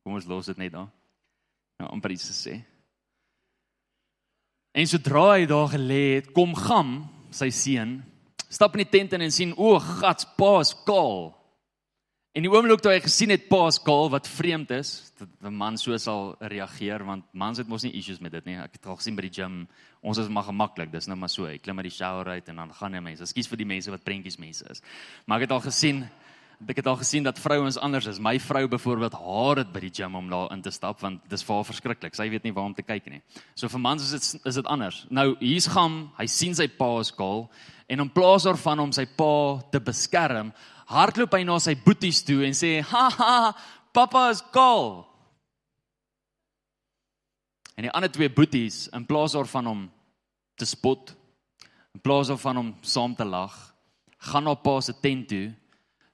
Kom 0.02 0.14
ons 0.14 0.26
los 0.26 0.46
dit 0.46 0.56
net 0.56 0.72
daar. 0.72 0.90
Nou 1.78 1.90
amper 1.90 2.10
iets 2.10 2.26
te 2.26 2.50
sê. 2.50 2.64
En 4.72 4.86
sodra 4.86 5.32
hy 5.36 5.46
daar 5.46 5.68
gelê 5.68 6.14
het, 6.14 6.32
kom 6.32 6.54
Gam, 6.54 7.10
sy 7.30 7.50
seun, 7.50 8.11
stap 8.52 8.76
in 8.76 8.84
die 8.84 8.92
tent 8.92 9.14
in 9.16 9.24
en 9.24 9.32
sien 9.32 9.54
o, 9.56 9.78
gats, 9.80 10.26
pa's 10.36 10.74
kaal. 10.86 11.32
En 12.32 12.46
die 12.46 12.48
oomblik 12.48 12.80
toe 12.80 12.94
hy 12.94 13.00
gesien 13.04 13.32
het 13.34 13.44
pa's 13.50 13.76
kaal 13.84 14.08
wat 14.12 14.28
vreemd 14.28 14.70
is, 14.72 15.12
dat 15.20 15.28
'n 15.44 15.52
man 15.52 15.76
so 15.76 15.96
sal 15.96 16.34
reageer 16.40 17.04
want 17.04 17.24
mans 17.32 17.58
het 17.58 17.68
mos 17.68 17.82
nie 17.82 17.92
issues 17.92 18.20
met 18.20 18.32
dit 18.32 18.44
nie. 18.46 18.56
Ek 18.56 18.72
het 18.72 18.86
al 18.86 18.96
gesien 18.96 19.16
by 19.16 19.22
die 19.22 19.42
gym, 19.42 19.68
ons 20.00 20.18
is 20.18 20.28
maar 20.28 20.44
gemaklik, 20.44 20.90
dis 20.92 21.06
nou 21.06 21.16
maar 21.16 21.28
so. 21.28 21.44
Ek 21.44 21.62
klim 21.62 21.78
uit 21.78 21.90
die 21.90 21.96
shower 21.96 22.26
uit 22.28 22.48
en 22.48 22.56
dan 22.56 22.72
gaan 22.72 22.94
hy 22.94 23.00
mense. 23.00 23.22
Ekskuus 23.22 23.48
vir 23.48 23.58
die 23.58 23.66
mense 23.66 23.90
wat 23.90 24.04
prentjies 24.04 24.38
mense 24.38 24.64
is. 24.70 24.80
Maar 25.26 25.36
ek 25.36 25.42
het 25.42 25.52
al 25.52 25.60
gesien 25.60 26.08
ek 26.68 26.78
het 26.78 26.86
al 26.86 26.96
gesien 27.00 27.24
dat 27.26 27.38
vrouens 27.38 27.78
anders 27.78 28.06
is. 28.06 28.20
My 28.22 28.38
vrou 28.40 28.68
byvoorbeeld 28.68 29.14
haar 29.18 29.60
dit 29.62 29.72
by 29.72 29.80
die 29.80 29.92
gym 29.94 30.14
om 30.18 30.30
daar 30.30 30.52
in 30.54 30.62
te 30.62 30.70
stap 30.70 31.00
want 31.00 31.22
dis 31.30 31.42
vir 31.42 31.54
haar 31.54 31.68
verskriklik. 31.68 32.14
Sy 32.14 32.28
weet 32.30 32.44
nie 32.46 32.52
waar 32.54 32.70
om 32.70 32.74
te 32.74 32.84
kyk 32.86 33.08
nie. 33.10 33.22
So 33.54 33.68
vir 33.72 33.82
mans 33.82 34.02
is 34.02 34.12
dit 34.14 34.46
is 34.46 34.58
dit 34.60 34.66
anders. 34.66 35.04
Nou 35.10 35.32
hier's 35.40 35.66
gaan, 35.70 36.10
hy 36.18 36.26
sien 36.30 36.54
sy 36.54 36.68
pa's 36.68 37.12
kaal 37.14 37.48
en 37.88 38.00
in 38.00 38.12
plaas 38.12 38.46
daarvan 38.48 38.80
om 38.86 38.92
sy 38.92 39.04
pa 39.04 39.60
te 39.72 39.80
beskerm, 39.82 40.52
hardloop 40.88 41.34
hy 41.36 41.42
na 41.44 41.58
sy 41.60 41.74
boeties 41.76 42.22
toe 42.24 42.44
en 42.46 42.54
sê, 42.56 42.80
"Ha 42.82 43.08
ha, 43.10 43.54
pappa 43.92 44.30
is 44.30 44.42
kaal." 44.52 45.06
En 47.76 47.82
die 47.82 47.90
ander 47.90 48.10
twee 48.12 48.28
boeties, 48.28 48.88
in 48.92 49.06
plaas 49.06 49.32
daarvan 49.32 49.66
om 49.66 49.90
te 50.56 50.64
spot, 50.64 51.14
in 51.94 52.00
plaas 52.00 52.28
daarvan 52.28 52.58
om 52.58 52.74
saam 52.82 53.14
te 53.16 53.24
lag, 53.24 53.74
gaan 54.18 54.46
op 54.46 54.62
pa 54.62 54.80
se 54.80 54.92
tent 55.00 55.28
toe, 55.28 55.54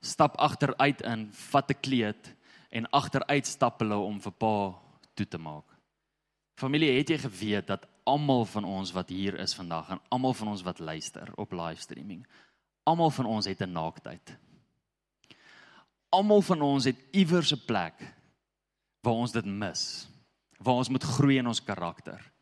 stap 0.01 0.37
agteruit 0.39 1.03
in, 1.03 1.29
vat 1.33 1.71
'n 1.71 1.81
kleed 1.81 2.35
en 2.71 2.91
agteruit 2.91 3.47
stap 3.47 3.81
hulle 3.81 3.97
om 3.97 4.21
vir 4.21 4.33
pa 4.33 4.75
toe 5.15 5.27
te 5.27 5.39
maak. 5.39 5.65
Familie, 6.59 6.99
het 6.99 7.09
jy 7.09 7.19
geweet 7.19 7.67
dat 7.67 7.87
almal 8.05 8.45
van 8.45 8.65
ons 8.65 8.93
wat 8.93 9.09
hier 9.09 9.39
is 9.39 9.55
vandag 9.55 9.91
en 9.91 10.01
almal 10.09 10.35
van 10.35 10.49
ons 10.49 10.63
wat 10.63 10.79
luister 10.79 11.31
op 11.37 11.53
livestreaming, 11.53 12.27
almal 12.85 13.11
van 13.11 13.27
ons 13.27 13.47
het 13.47 13.61
'n 13.63 13.73
naaktheid. 13.73 14.37
Almal 16.11 16.43
van 16.43 16.63
ons 16.63 16.85
het 16.85 16.97
iewers 17.13 17.53
'n 17.53 17.65
plek 17.67 17.95
waar 19.03 19.15
ons 19.15 19.33
dit 19.33 19.45
mis, 19.45 20.09
waar 20.59 20.75
ons 20.75 20.89
moet 20.89 21.05
groei 21.05 21.39
in 21.39 21.47
ons 21.47 21.65
karakter. 21.65 22.33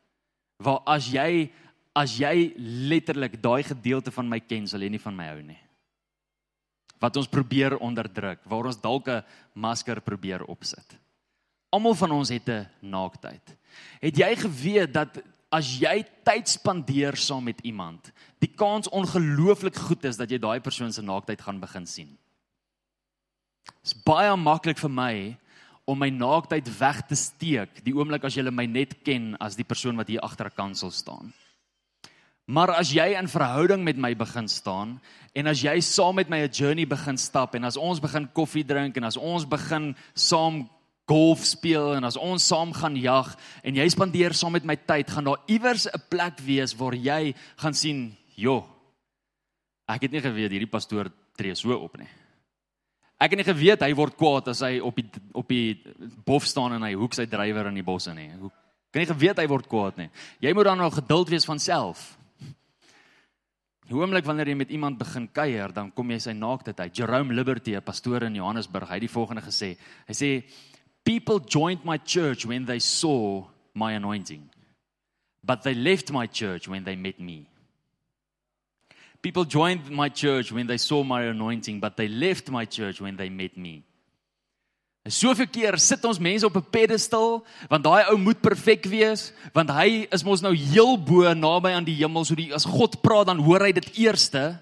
Waar 0.57 0.81
as 0.85 1.11
jy 1.11 1.51
as 1.93 2.17
jy 2.17 2.53
letterlik 2.89 3.41
daai 3.41 3.63
gedeelte 3.63 4.11
van 4.11 4.29
my 4.29 4.39
ken, 4.39 4.67
sal 4.67 4.81
jy 4.81 4.89
nie 4.89 5.01
van 5.01 5.15
my 5.15 5.25
hou 5.27 5.41
nie. 5.41 5.66
Wat 6.99 7.17
ons 7.17 7.27
probeer 7.27 7.77
onderdruk, 7.77 8.39
waar 8.45 8.65
ons 8.65 8.81
dalk 8.81 9.07
'n 9.07 9.23
masker 9.53 10.01
probeer 10.01 10.43
opsit. 10.43 10.97
Almal 11.69 11.95
van 11.95 12.11
ons 12.11 12.29
het 12.29 12.49
'n 12.49 12.67
naaktheid. 12.81 13.57
Het 14.01 14.17
jy 14.17 14.35
geweet 14.35 14.93
dat 14.93 15.21
as 15.51 15.79
jy 15.79 16.05
tyd 16.23 16.47
spandeer 16.47 17.15
saam 17.15 17.43
met 17.43 17.59
iemand, 17.61 18.11
die 18.39 18.51
kans 18.51 18.89
ongelooflik 18.89 19.75
goed 19.75 20.03
is 20.05 20.17
dat 20.17 20.29
jy 20.29 20.37
daai 20.37 20.59
persoon 20.59 20.93
se 20.93 21.01
naaktheid 21.01 21.41
gaan 21.41 21.59
begin 21.59 21.85
sien. 21.85 22.17
Dit 23.65 23.95
is 23.95 24.03
baie 24.03 24.35
maklik 24.35 24.77
vir 24.77 24.89
my 24.89 25.37
om 25.87 25.99
my 25.99 26.09
naaktheid 26.09 26.67
weg 26.79 27.01
te 27.07 27.15
steek 27.15 27.83
die 27.85 27.95
oomblik 27.95 28.25
as 28.27 28.35
jy 28.35 28.43
my 28.51 28.65
net 28.65 28.97
ken 29.03 29.35
as 29.39 29.55
die 29.55 29.67
persoon 29.67 29.95
wat 29.95 30.07
hier 30.07 30.21
agter 30.21 30.47
'n 30.47 30.55
kansel 30.55 30.91
staan. 30.91 31.33
Maar 32.47 32.77
as 32.79 32.93
jy 32.95 33.09
in 33.19 33.27
verhouding 33.27 33.83
met 33.83 33.97
my 33.99 34.13
begin 34.15 34.47
staan 34.47 34.95
en 35.35 35.49
as 35.51 35.59
jy 35.65 35.81
saam 35.83 36.15
met 36.15 36.29
my 36.31 36.47
'n 36.47 36.51
journey 36.51 36.87
begin 36.87 37.17
stap 37.17 37.55
en 37.55 37.63
as 37.63 37.77
ons 37.77 37.99
begin 37.99 38.27
koffie 38.31 38.63
drink 38.63 38.97
en 38.97 39.03
as 39.03 39.17
ons 39.17 39.43
begin 39.45 39.95
saam 40.15 40.69
golf 41.07 41.43
speel 41.43 41.95
en 41.95 42.03
as 42.03 42.17
ons 42.17 42.47
saam 42.47 42.71
gaan 42.73 42.95
jag 42.95 43.35
en 43.63 43.75
jy 43.75 43.89
spandeer 43.89 44.33
saam 44.33 44.51
met 44.51 44.63
my 44.63 44.75
tyd, 44.75 45.09
gaan 45.09 45.23
daar 45.23 45.43
iewers 45.47 45.87
'n 45.87 46.03
plek 46.09 46.39
wees 46.39 46.73
waar 46.73 46.95
jy 46.95 47.35
gaan 47.57 47.73
sien, 47.73 48.15
"Jo, 48.35 48.65
ek 49.87 50.01
het 50.01 50.11
nie 50.11 50.21
geweet 50.21 50.51
hierdie 50.51 50.71
pastoor 50.71 51.11
tree 51.35 51.55
so 51.55 51.73
op 51.73 51.97
nie." 51.97 52.07
Ek 53.19 53.31
het 53.31 53.37
nie 53.37 53.53
geweet 53.53 53.81
hy 53.81 53.93
word 53.93 54.15
kwaad 54.15 54.47
as 54.47 54.59
hy 54.59 54.79
op 54.79 54.95
die 54.95 55.09
op 55.33 55.47
die 55.47 55.83
bof 56.25 56.45
staan 56.45 56.73
en 56.73 56.81
hy 56.81 56.93
hoek 56.93 57.13
sy 57.13 57.25
drywer 57.25 57.67
in 57.67 57.75
die 57.75 57.83
bosse 57.83 58.13
nie. 58.13 58.29
Hoe 58.39 58.51
kan 58.91 59.01
jy 59.01 59.07
geweet 59.07 59.37
hy 59.37 59.47
word 59.47 59.67
kwaad 59.67 59.97
nie? 59.97 60.09
Jy 60.39 60.53
moet 60.53 60.65
dan 60.65 60.77
nou 60.77 60.91
geduld 60.91 61.29
wees 61.29 61.45
van 61.45 61.59
self. 61.59 62.16
Die 63.87 63.95
oomblik 63.95 64.25
wanneer 64.27 64.49
jy 64.51 64.55
met 64.59 64.71
iemand 64.75 64.97
begin 64.99 65.29
kuier, 65.31 65.71
dan 65.71 65.93
kom 65.95 66.09
jy 66.11 66.19
sy 66.19 66.33
naaktheid 66.35 66.79
uit. 66.79 66.97
Jerome 66.97 67.33
Liberty, 67.33 67.75
'n 67.75 67.81
pastoor 67.81 68.23
in 68.23 68.35
Johannesburg, 68.35 68.89
hy 68.89 68.95
het 68.95 69.07
die 69.07 69.17
volgende 69.17 69.41
gesê. 69.41 69.77
Hy 70.07 70.13
sê 70.13 70.43
People 71.07 71.39
joined 71.39 71.85
my 71.85 71.97
church 71.97 72.45
when 72.45 72.65
they 72.65 72.79
saw 72.79 73.47
my 73.73 73.93
anointing, 73.93 74.49
but 75.41 75.63
they 75.63 75.73
left 75.73 76.11
my 76.11 76.27
church 76.27 76.67
when 76.67 76.83
they 76.83 76.97
met 76.97 77.17
me. 77.17 77.47
People 79.21 79.45
joined 79.45 79.89
my 79.89 80.09
church 80.09 80.51
when 80.51 80.67
they 80.67 80.77
saw 80.77 81.03
my 81.03 81.23
anointing, 81.23 81.79
but 81.79 81.95
they 81.95 82.09
left 82.09 82.49
my 82.49 82.65
church 82.65 82.99
when 82.99 83.15
they 83.15 83.29
met 83.29 83.55
me. 83.55 83.85
Soveel 85.09 85.47
keer 85.47 85.79
sit 85.79 86.05
ons 86.05 86.19
mense 86.19 86.45
op 86.45 86.55
'n 86.55 86.69
pedestal 86.71 87.45
want 87.69 87.83
daai 87.83 88.09
ou 88.11 88.17
moet 88.17 88.41
perfek 88.41 88.85
wees 88.85 89.33
want 89.53 89.69
hy 89.69 90.07
is 90.11 90.23
mos 90.23 90.41
nou 90.41 90.53
heel 90.53 90.97
bo 90.97 91.33
naby 91.33 91.69
aan 91.69 91.85
die 91.85 91.95
hemel 91.95 92.25
so 92.25 92.35
die 92.35 92.53
as 92.53 92.65
God 92.65 93.01
praat 93.01 93.27
dan 93.27 93.39
hoor 93.39 93.61
hy 93.61 93.71
dit 93.71 93.97
eerste 93.97 94.59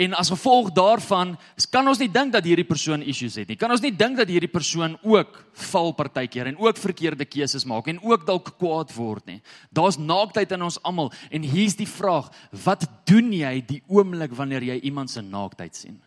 En 0.00 0.14
as 0.16 0.30
gevolg 0.32 0.70
daarvan, 0.72 1.34
kan 1.70 1.88
ons 1.88 2.00
nie 2.00 2.08
dink 2.10 2.32
dat 2.32 2.46
hierdie 2.48 2.66
persoon 2.66 3.04
issues 3.04 3.36
het 3.36 3.50
nie. 3.52 3.58
Kan 3.60 3.70
ons 3.70 3.82
nie 3.84 3.92
dink 3.92 4.16
dat 4.16 4.30
hierdie 4.30 4.50
persoon 4.50 4.96
ook 5.04 5.36
val 5.68 5.92
partykeer 5.92 6.48
en 6.48 6.56
ook 6.56 6.80
verkeerde 6.80 7.26
keuses 7.28 7.66
maak 7.68 7.90
en 7.92 8.00
ook 8.00 8.24
dalk 8.26 8.54
kwaad 8.56 8.94
word 8.96 9.28
nie. 9.28 9.42
Daar's 9.68 10.00
naaktheid 10.00 10.54
in 10.56 10.64
ons 10.64 10.80
almal 10.82 11.12
en 11.30 11.44
hier's 11.44 11.76
die 11.76 11.88
vraag, 11.88 12.32
wat 12.64 12.88
doen 13.08 13.30
jy 13.36 13.52
die 13.68 13.82
oomblik 13.86 14.32
wanneer 14.38 14.64
jy 14.72 14.80
iemand 14.80 15.12
se 15.12 15.20
naaktheid 15.22 15.76
sien? 15.76 16.00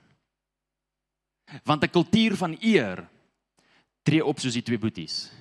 Want 1.64 1.84
'n 1.84 1.90
kultuur 1.90 2.36
van 2.36 2.58
eer 2.60 3.08
tree 4.04 4.26
op 4.26 4.40
soos 4.40 4.54
die 4.54 4.64
twee 4.64 4.80
boeties. 4.80 5.32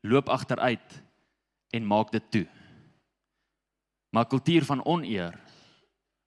Loop 0.00 0.28
agteruit 0.28 1.02
en 1.70 1.86
maak 1.86 2.10
dit 2.10 2.30
toe. 2.30 2.46
Maar 4.10 4.26
kultuur 4.26 4.64
van 4.64 4.84
oneer 4.84 5.38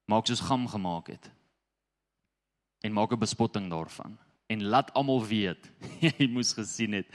maak 0.06 0.26
soos 0.26 0.40
gam 0.40 0.68
gemaak 0.68 1.08
het. 1.08 1.32
En 2.80 2.94
maak 2.94 3.12
'n 3.12 3.20
bespotting 3.20 3.70
daarvan 3.70 4.18
en 4.54 4.64
laat 4.64 4.94
almal 4.94 5.26
weet 5.26 5.70
jy 6.04 6.28
moes 6.32 6.54
gesien 6.54 6.94
het. 7.00 7.08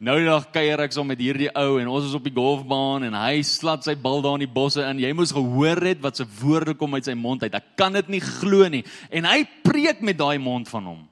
Nou 0.00 0.16
nog 0.24 0.48
kuier 0.54 0.80
ek 0.84 0.94
so 0.94 1.04
met 1.04 1.20
hierdie 1.20 1.50
ou 1.58 1.78
en 1.82 1.90
ons 1.90 2.06
is 2.06 2.16
op 2.16 2.24
die 2.24 2.34
golfbaan 2.34 3.08
en 3.08 3.16
hy 3.18 3.42
slat 3.46 3.86
sy 3.86 3.96
bal 3.98 4.22
daar 4.24 4.38
in 4.38 4.46
die 4.46 4.52
bosse 4.52 4.84
in. 4.86 5.02
Jy 5.02 5.12
moes 5.16 5.34
gehoor 5.34 5.82
het 5.84 6.02
wat 6.04 6.20
se 6.20 6.26
woorde 6.40 6.76
kom 6.78 6.94
uit 6.94 7.08
sy 7.08 7.16
mond 7.18 7.42
uit. 7.42 7.54
Ek 7.54 7.74
kan 7.76 7.92
dit 7.92 8.08
nie 8.08 8.22
glo 8.24 8.68
nie. 8.70 8.84
En 9.10 9.28
hy 9.28 9.42
preek 9.66 10.02
met 10.04 10.18
daai 10.18 10.38
mond 10.38 10.68
van 10.70 10.92
hom. 10.92 11.07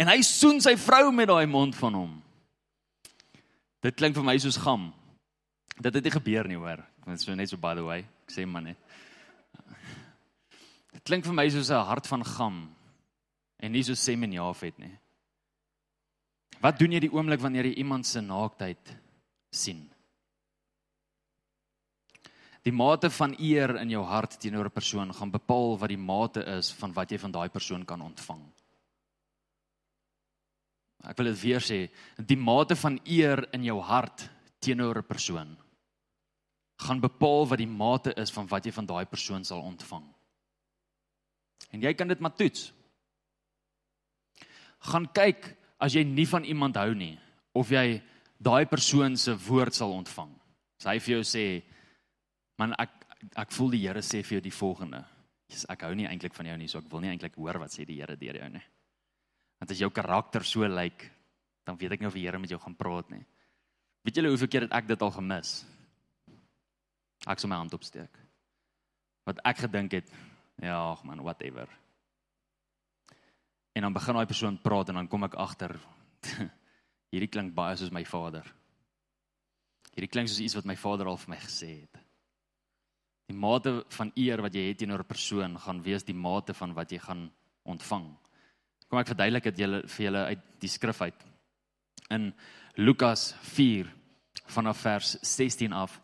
En 0.00 0.08
hy 0.08 0.22
soen 0.24 0.62
sy 0.64 0.76
vrou 0.80 1.10
met 1.12 1.28
daai 1.28 1.46
mond 1.50 1.76
van 1.76 1.96
hom. 1.98 2.12
Dit 3.84 3.96
klink 4.00 4.16
vir 4.16 4.24
my 4.24 4.36
soos 4.40 4.56
gam. 4.60 4.88
Dit 5.80 5.96
het 5.96 6.04
nie 6.04 6.12
gebeur 6.14 6.48
nie, 6.48 6.56
hoor. 6.60 6.80
Dit 7.04 7.16
is 7.16 7.24
so 7.26 7.36
net 7.36 7.52
so 7.52 7.60
by 7.60 7.74
the 7.76 7.84
way. 7.84 8.04
Ek 8.24 8.32
sê 8.32 8.46
maar 8.48 8.64
net. 8.64 8.80
Dit 10.90 11.04
klink 11.04 11.24
vir 11.28 11.36
my 11.36 11.46
soos 11.52 11.70
'n 11.70 11.86
hart 11.86 12.06
van 12.06 12.24
gam 12.24 12.56
en 13.60 13.72
nie 13.72 13.82
so 13.82 13.94
sem 13.94 14.22
en 14.24 14.32
jafet 14.32 14.78
nie. 14.78 14.96
Wat 16.60 16.78
doen 16.78 16.92
jy 16.92 17.00
die 17.00 17.12
oomblik 17.12 17.40
wanneer 17.40 17.64
jy 17.64 17.80
iemand 17.80 18.06
se 18.06 18.20
naaktheid 18.20 18.96
sien? 19.52 19.88
Die 22.62 22.72
mate 22.72 23.10
van 23.10 23.34
eer 23.38 23.76
in 23.80 23.90
jou 23.90 24.04
hart 24.04 24.40
teenoor 24.40 24.66
'n 24.66 24.70
persoon 24.70 25.14
gaan 25.14 25.30
bepaal 25.30 25.78
wat 25.78 25.88
die 25.88 25.96
mate 25.96 26.44
is 26.58 26.72
van 26.72 26.92
wat 26.92 27.10
jy 27.10 27.18
van 27.18 27.32
daai 27.32 27.48
persoon 27.48 27.84
kan 27.84 28.00
ontvang. 28.00 28.42
Ek 31.08 31.16
wil 31.16 31.30
dit 31.32 31.42
weer 31.42 31.64
sê, 31.64 31.88
die 32.16 32.36
mate 32.36 32.76
van 32.76 32.98
eer 33.06 33.46
in 33.56 33.64
jou 33.64 33.80
hart 33.80 34.28
teenoor 34.60 34.98
'n 34.98 35.08
persoon 35.08 35.56
gaan 36.80 37.00
bepaal 37.00 37.46
wat 37.48 37.60
die 37.60 37.68
mate 37.68 38.14
is 38.20 38.32
van 38.32 38.48
wat 38.48 38.64
jy 38.64 38.72
van 38.72 38.88
daai 38.88 39.04
persoon 39.08 39.44
sal 39.44 39.60
ontvang. 39.60 40.04
En 41.70 41.82
jy 41.82 41.92
kan 41.94 42.08
dit 42.08 42.20
maar 42.20 42.34
toets. 42.36 42.70
Gaan 44.90 45.10
kyk 45.12 45.56
as 45.80 45.94
jy 45.94 46.04
nie 46.08 46.26
van 46.26 46.44
iemand 46.44 46.76
hou 46.80 46.94
nie 46.94 47.18
of 47.52 47.72
jy 47.72 48.00
daai 48.40 48.64
persoon 48.66 49.16
se 49.16 49.34
woord 49.48 49.76
sal 49.76 49.92
ontvang. 49.92 50.32
As 50.80 50.88
hy 50.88 50.98
vir 50.98 51.14
jou 51.16 51.24
sê, 51.24 51.62
"Man, 52.58 52.74
ek 52.78 52.90
ek 53.36 53.52
voel 53.52 53.70
die 53.70 53.86
Here 53.86 54.00
sê 54.00 54.24
vir 54.24 54.38
jou 54.38 54.40
die 54.40 54.50
volgende. 54.50 55.04
Jesus, 55.48 55.66
ek 55.68 55.82
hou 55.82 55.94
nie 55.94 56.06
eintlik 56.06 56.34
van 56.34 56.46
jou 56.46 56.56
nie, 56.56 56.68
so 56.68 56.78
ek 56.78 56.90
wil 56.90 57.00
nie 57.00 57.10
eintlik 57.10 57.34
hoor 57.34 57.58
wat 57.58 57.70
sê 57.70 57.84
die 57.84 57.96
Here 58.00 58.16
deur 58.16 58.36
jou 58.36 58.48
nie. 58.48 58.62
Want 59.60 59.70
as 59.74 59.80
jou 59.82 59.90
karakter 59.92 60.44
so 60.44 60.64
lyk, 60.64 60.72
like, 60.76 61.10
dan 61.68 61.76
weet 61.76 61.92
ek 61.92 62.00
nie 62.00 62.08
of 62.08 62.16
die 62.16 62.24
Here 62.24 62.38
met 62.40 62.50
jou 62.50 62.58
gaan 62.60 62.76
praat 62.76 63.10
nie. 63.12 63.22
Weet 64.02 64.16
julle 64.16 64.32
hoeveel 64.32 64.48
keer 64.48 64.64
het 64.66 64.74
ek 64.74 64.88
dit 64.88 65.02
al 65.04 65.12
gemis? 65.12 65.60
Ek 67.28 67.40
sou 67.40 67.50
my 67.52 67.58
hand 67.60 67.74
opsteek. 67.76 68.16
Wat 69.28 69.42
ek 69.44 69.66
gedink 69.66 69.98
het, 69.98 70.08
ja, 70.64 70.78
ag 70.94 71.04
man, 71.04 71.20
whatever. 71.22 71.68
En 73.76 73.84
dan 73.84 73.94
begin 73.94 74.16
daai 74.16 74.26
persoon 74.26 74.56
praat 74.58 74.88
en 74.88 74.98
dan 74.98 75.08
kom 75.08 75.28
ek 75.28 75.36
agter 75.38 75.76
hierdie 77.12 77.28
klink 77.30 77.52
baie 77.54 77.76
soos 77.76 77.92
my 77.92 78.02
vader. 78.08 78.48
Hierdie 79.92 80.10
klink 80.10 80.30
soos 80.30 80.40
iets 80.42 80.56
wat 80.56 80.68
my 80.68 80.78
vader 80.80 81.10
al 81.10 81.20
vir 81.20 81.34
my 81.34 81.40
gesê 81.44 81.70
het. 81.82 82.00
Die 83.30 83.36
mate 83.36 83.84
van 83.94 84.10
eer 84.18 84.42
wat 84.42 84.56
jy 84.56 84.64
het 84.70 84.80
teenoor 84.80 85.04
'n 85.04 85.12
persoon 85.12 85.58
gaan 85.60 85.82
wees 85.84 86.02
die 86.02 86.16
mate 86.16 86.54
van 86.54 86.74
wat 86.74 86.90
jy 86.90 86.98
gaan 86.98 87.30
ontvang. 87.62 88.08
Kom 88.90 88.98
ek 88.98 89.12
verduidelik 89.12 89.46
dit 89.52 89.62
julle 89.62 89.84
vir 89.86 90.06
julle 90.08 90.24
uit 90.32 90.46
die 90.60 90.70
skrif 90.70 91.00
uit. 91.06 91.26
In 92.10 92.32
Lukas 92.76 93.30
4 93.54 93.86
vanaf 94.50 94.82
vers 94.82 95.14
16 95.22 95.72
af 95.72 95.94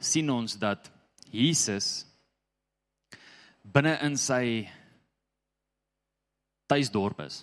sien 0.00 0.30
ons 0.32 0.56
dat 0.56 0.88
Jesus 1.28 2.06
binne 3.60 3.92
in 4.06 4.16
sy 4.16 4.64
tuisdorp 6.70 7.20
is. 7.26 7.42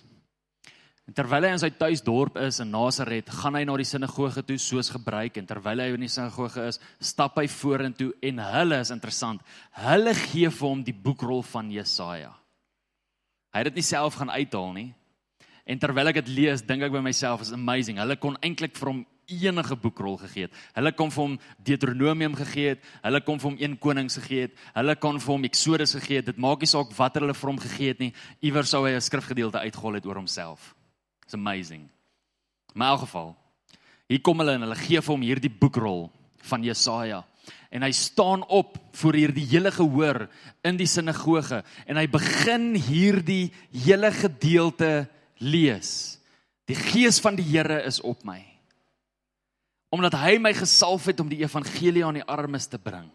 En 1.08 1.14
terwyl 1.16 1.46
hy 1.46 1.54
in 1.54 1.62
sy 1.62 1.70
tuisdorp 1.72 2.34
is 2.42 2.58
in 2.60 2.68
Nasaret, 2.74 3.30
gaan 3.38 3.56
hy 3.56 3.62
na 3.64 3.78
die 3.80 3.86
sinagoge 3.88 4.42
toe 4.44 4.58
soos 4.60 4.90
gebruik 4.92 5.38
en 5.40 5.46
terwyl 5.48 5.80
hy 5.80 5.86
in 5.94 6.04
die 6.04 6.10
sinagoge 6.12 6.66
is, 6.68 6.80
stap 7.00 7.38
hy 7.40 7.46
vorentoe 7.48 8.10
en 8.28 8.42
hulle 8.44 8.82
is 8.82 8.92
interessant. 8.92 9.40
Hulle 9.86 10.12
gee 10.26 10.50
vir 10.50 10.68
hom 10.68 10.82
die 10.84 10.96
boekrol 11.06 11.40
van 11.54 11.70
Jesaja. 11.72 12.34
Hy 13.58 13.64
het 13.64 13.72
dit 13.72 13.80
nie 13.80 13.88
self 13.88 14.14
gaan 14.14 14.30
uithaal 14.30 14.68
nie. 14.70 14.92
En 15.66 15.80
terwyl 15.82 16.12
ek 16.12 16.20
dit 16.20 16.28
lees, 16.36 16.60
dink 16.62 16.84
ek 16.86 16.92
by 16.94 17.00
myself, 17.02 17.40
is 17.42 17.50
amazing. 17.50 17.96
Hulle 17.98 18.14
kon 18.22 18.36
eintlik 18.38 18.76
vir 18.78 18.92
hom 18.92 19.00
enige 19.26 19.74
boekrol 19.82 20.14
gegee 20.20 20.46
het. 20.46 20.60
Hulle 20.76 20.92
kon 20.94 21.10
vir 21.10 21.22
hom 21.24 21.34
Deuteronomium 21.66 22.36
gegee 22.38 22.76
het, 22.76 22.86
hulle 23.02 23.20
kon 23.26 23.42
vir 23.42 23.50
hom 23.50 23.58
1 23.58 23.74
Konings 23.82 24.20
gegee 24.20 24.46
het, 24.46 24.54
hulle 24.76 24.94
kon 25.02 25.18
vir 25.18 25.32
hom 25.34 25.48
Eksodus 25.50 25.96
gegee 25.98 26.20
het. 26.22 26.28
Dit 26.30 26.38
maak 26.38 26.62
nie 26.62 26.70
saak 26.70 26.94
watter 26.94 27.26
hulle 27.26 27.34
vir 27.34 27.50
hom 27.50 27.58
gegee 27.66 27.96
het 27.96 28.04
nie. 28.04 28.12
Iewers 28.46 28.70
sou 28.70 28.84
hy 28.86 28.94
'n 28.94 29.02
skrifgedeelte 29.02 29.58
uitgehol 29.58 29.98
het 29.98 30.06
oor 30.06 30.22
homself. 30.22 30.74
It's 31.26 31.34
amazing. 31.34 31.90
Maar 32.74 32.86
in 32.86 32.92
elk 32.92 33.00
geval, 33.00 33.36
hier 34.08 34.20
kom 34.20 34.38
hulle 34.38 34.54
en 34.54 34.62
hulle 34.62 34.76
gee 34.86 35.02
vir 35.02 35.14
hom 35.14 35.26
hierdie 35.26 35.50
boekrol 35.50 36.12
van 36.46 36.62
Jesaja. 36.62 37.24
En 37.70 37.84
hy 37.84 37.92
staan 37.92 38.44
op 38.46 38.76
voor 39.00 39.18
hierdie 39.18 39.46
hele 39.50 39.72
gehoor 39.74 40.26
in 40.66 40.78
die 40.80 40.88
sinagoge 40.88 41.62
en 41.86 42.00
hy 42.00 42.06
begin 42.10 42.74
hierdie 42.74 43.50
hele 43.84 44.12
gedeelte 44.12 45.08
lees. 45.38 46.18
Die 46.68 46.76
gees 46.76 47.20
van 47.24 47.38
die 47.38 47.46
Here 47.48 47.82
is 47.88 48.00
op 48.00 48.24
my 48.28 48.42
omdat 49.94 50.18
hy 50.20 50.36
my 50.40 50.52
gesalf 50.56 51.06
het 51.08 51.20
om 51.22 51.30
die 51.30 51.40
evangelie 51.40 52.04
aan 52.04 52.18
die 52.20 52.28
armes 52.28 52.66
te 52.68 52.80
bring. 52.80 53.08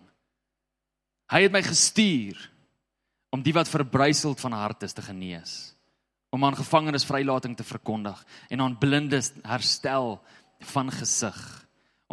Hy 1.30 1.46
het 1.46 1.54
my 1.54 1.62
gestuur 1.66 2.40
om 3.34 3.42
die 3.46 3.54
wat 3.56 3.70
verbryseld 3.70 4.42
van 4.42 4.56
hart 4.58 4.86
is 4.86 4.94
te 4.94 5.02
genees, 5.06 5.74
om 6.34 6.44
aan 6.46 6.58
gevangenes 6.58 7.06
vrylating 7.06 7.56
te 7.58 7.66
verkondig 7.66 8.20
en 8.50 8.62
aan 8.62 8.78
blindes 8.78 9.32
herstel 9.46 10.20
van 10.74 10.92
gesig, 10.94 11.38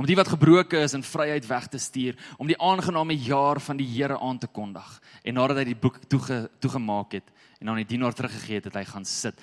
om 0.01 0.07
die 0.09 0.17
wat 0.17 0.31
gebroken 0.33 0.81
is 0.81 0.95
in 0.97 1.03
vryheid 1.05 1.45
weg 1.45 1.67
te 1.69 1.79
stuur, 1.79 2.17
om 2.41 2.49
die 2.49 2.57
aangename 2.57 3.13
jaar 3.21 3.59
van 3.61 3.77
die 3.77 3.85
Here 3.85 4.17
aan 4.17 4.39
te 4.41 4.49
kondig. 4.49 4.87
En 5.29 5.37
nadat 5.37 5.61
hy 5.61 5.65
die 5.69 5.77
boek 5.77 5.99
toege 6.09 6.47
toegemaak 6.59 7.19
het 7.19 7.27
en 7.61 7.69
aan 7.69 7.83
die 7.83 7.91
dienaar 7.91 8.17
teruggegee 8.17 8.63
het, 8.63 8.71
het 8.71 8.79
hy 8.81 8.85
gaan 8.89 9.05
sit. 9.05 9.37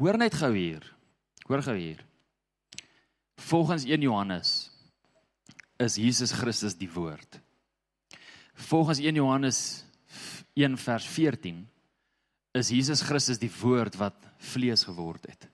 Hoor 0.00 0.18
net 0.18 0.34
gou 0.34 0.50
hier. 0.50 0.82
Hoor 1.46 1.62
gou 1.62 1.76
hier. 1.78 2.02
Volgens 3.38 3.86
1 3.86 4.02
Johannes 4.02 4.50
is 5.78 5.94
Jesus 5.94 6.34
Christus 6.34 6.74
die 6.74 6.90
woord. 6.90 7.38
Volgens 8.66 8.98
1 8.98 9.14
Johannes 9.14 9.84
1 10.58 10.74
vers 10.88 11.06
14 11.06 11.62
is 12.58 12.72
Jesus 12.74 13.06
Christus 13.06 13.38
die 13.38 13.52
woord 13.60 13.94
wat 14.02 14.18
vlees 14.50 14.82
geword 14.90 15.30
het. 15.30 15.46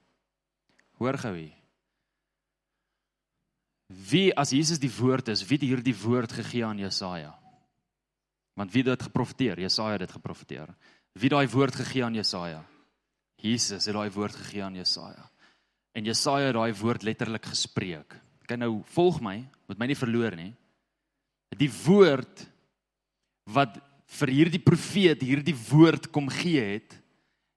Hoor 0.97 1.21
gou 1.21 1.35
hier. 1.37 1.56
Wie 3.87 4.33
as 4.35 4.51
Jesus 4.51 4.79
die 4.79 4.91
woord 4.91 5.29
is, 5.31 5.45
wie 5.47 5.55
het 5.55 5.63
hierdie 5.67 5.95
woord 5.95 6.33
gegee 6.35 6.65
aan 6.67 6.79
Jesaja? 6.79 7.31
Want 8.57 8.73
wie 8.73 8.83
het 8.83 8.97
dit 8.97 9.07
geprofeteer? 9.07 9.59
Jesaja 9.63 9.95
het 9.95 10.07
dit 10.07 10.15
geprofeteer. 10.17 10.73
Wie 11.17 11.31
daai 11.31 11.47
woord 11.47 11.75
gegee 11.75 12.03
aan 12.03 12.17
Jesaja? 12.17 12.63
Jesus 13.39 13.85
het 13.85 13.95
daai 13.95 14.09
woord 14.11 14.35
gegee 14.35 14.63
aan 14.65 14.75
Jesaja. 14.75 15.29
En 15.95 16.05
Jesaja 16.05 16.49
het 16.49 16.57
daai 16.57 16.73
woord 16.75 17.05
letterlik 17.05 17.47
gespreek. 17.47 18.17
Kyk 18.47 18.59
nou, 18.59 18.81
volg 18.95 19.21
my, 19.23 19.39
moet 19.69 19.79
my 19.79 19.87
nie 19.89 19.99
verloor 19.99 20.35
nie. 20.35 20.51
Die 21.57 21.71
woord 21.85 22.43
wat 23.47 23.79
vir 24.19 24.31
hierdie 24.31 24.63
profeet 24.63 25.23
hierdie 25.23 25.55
woord 25.69 26.09
kom 26.15 26.27
gee 26.31 26.63
het, 26.75 26.95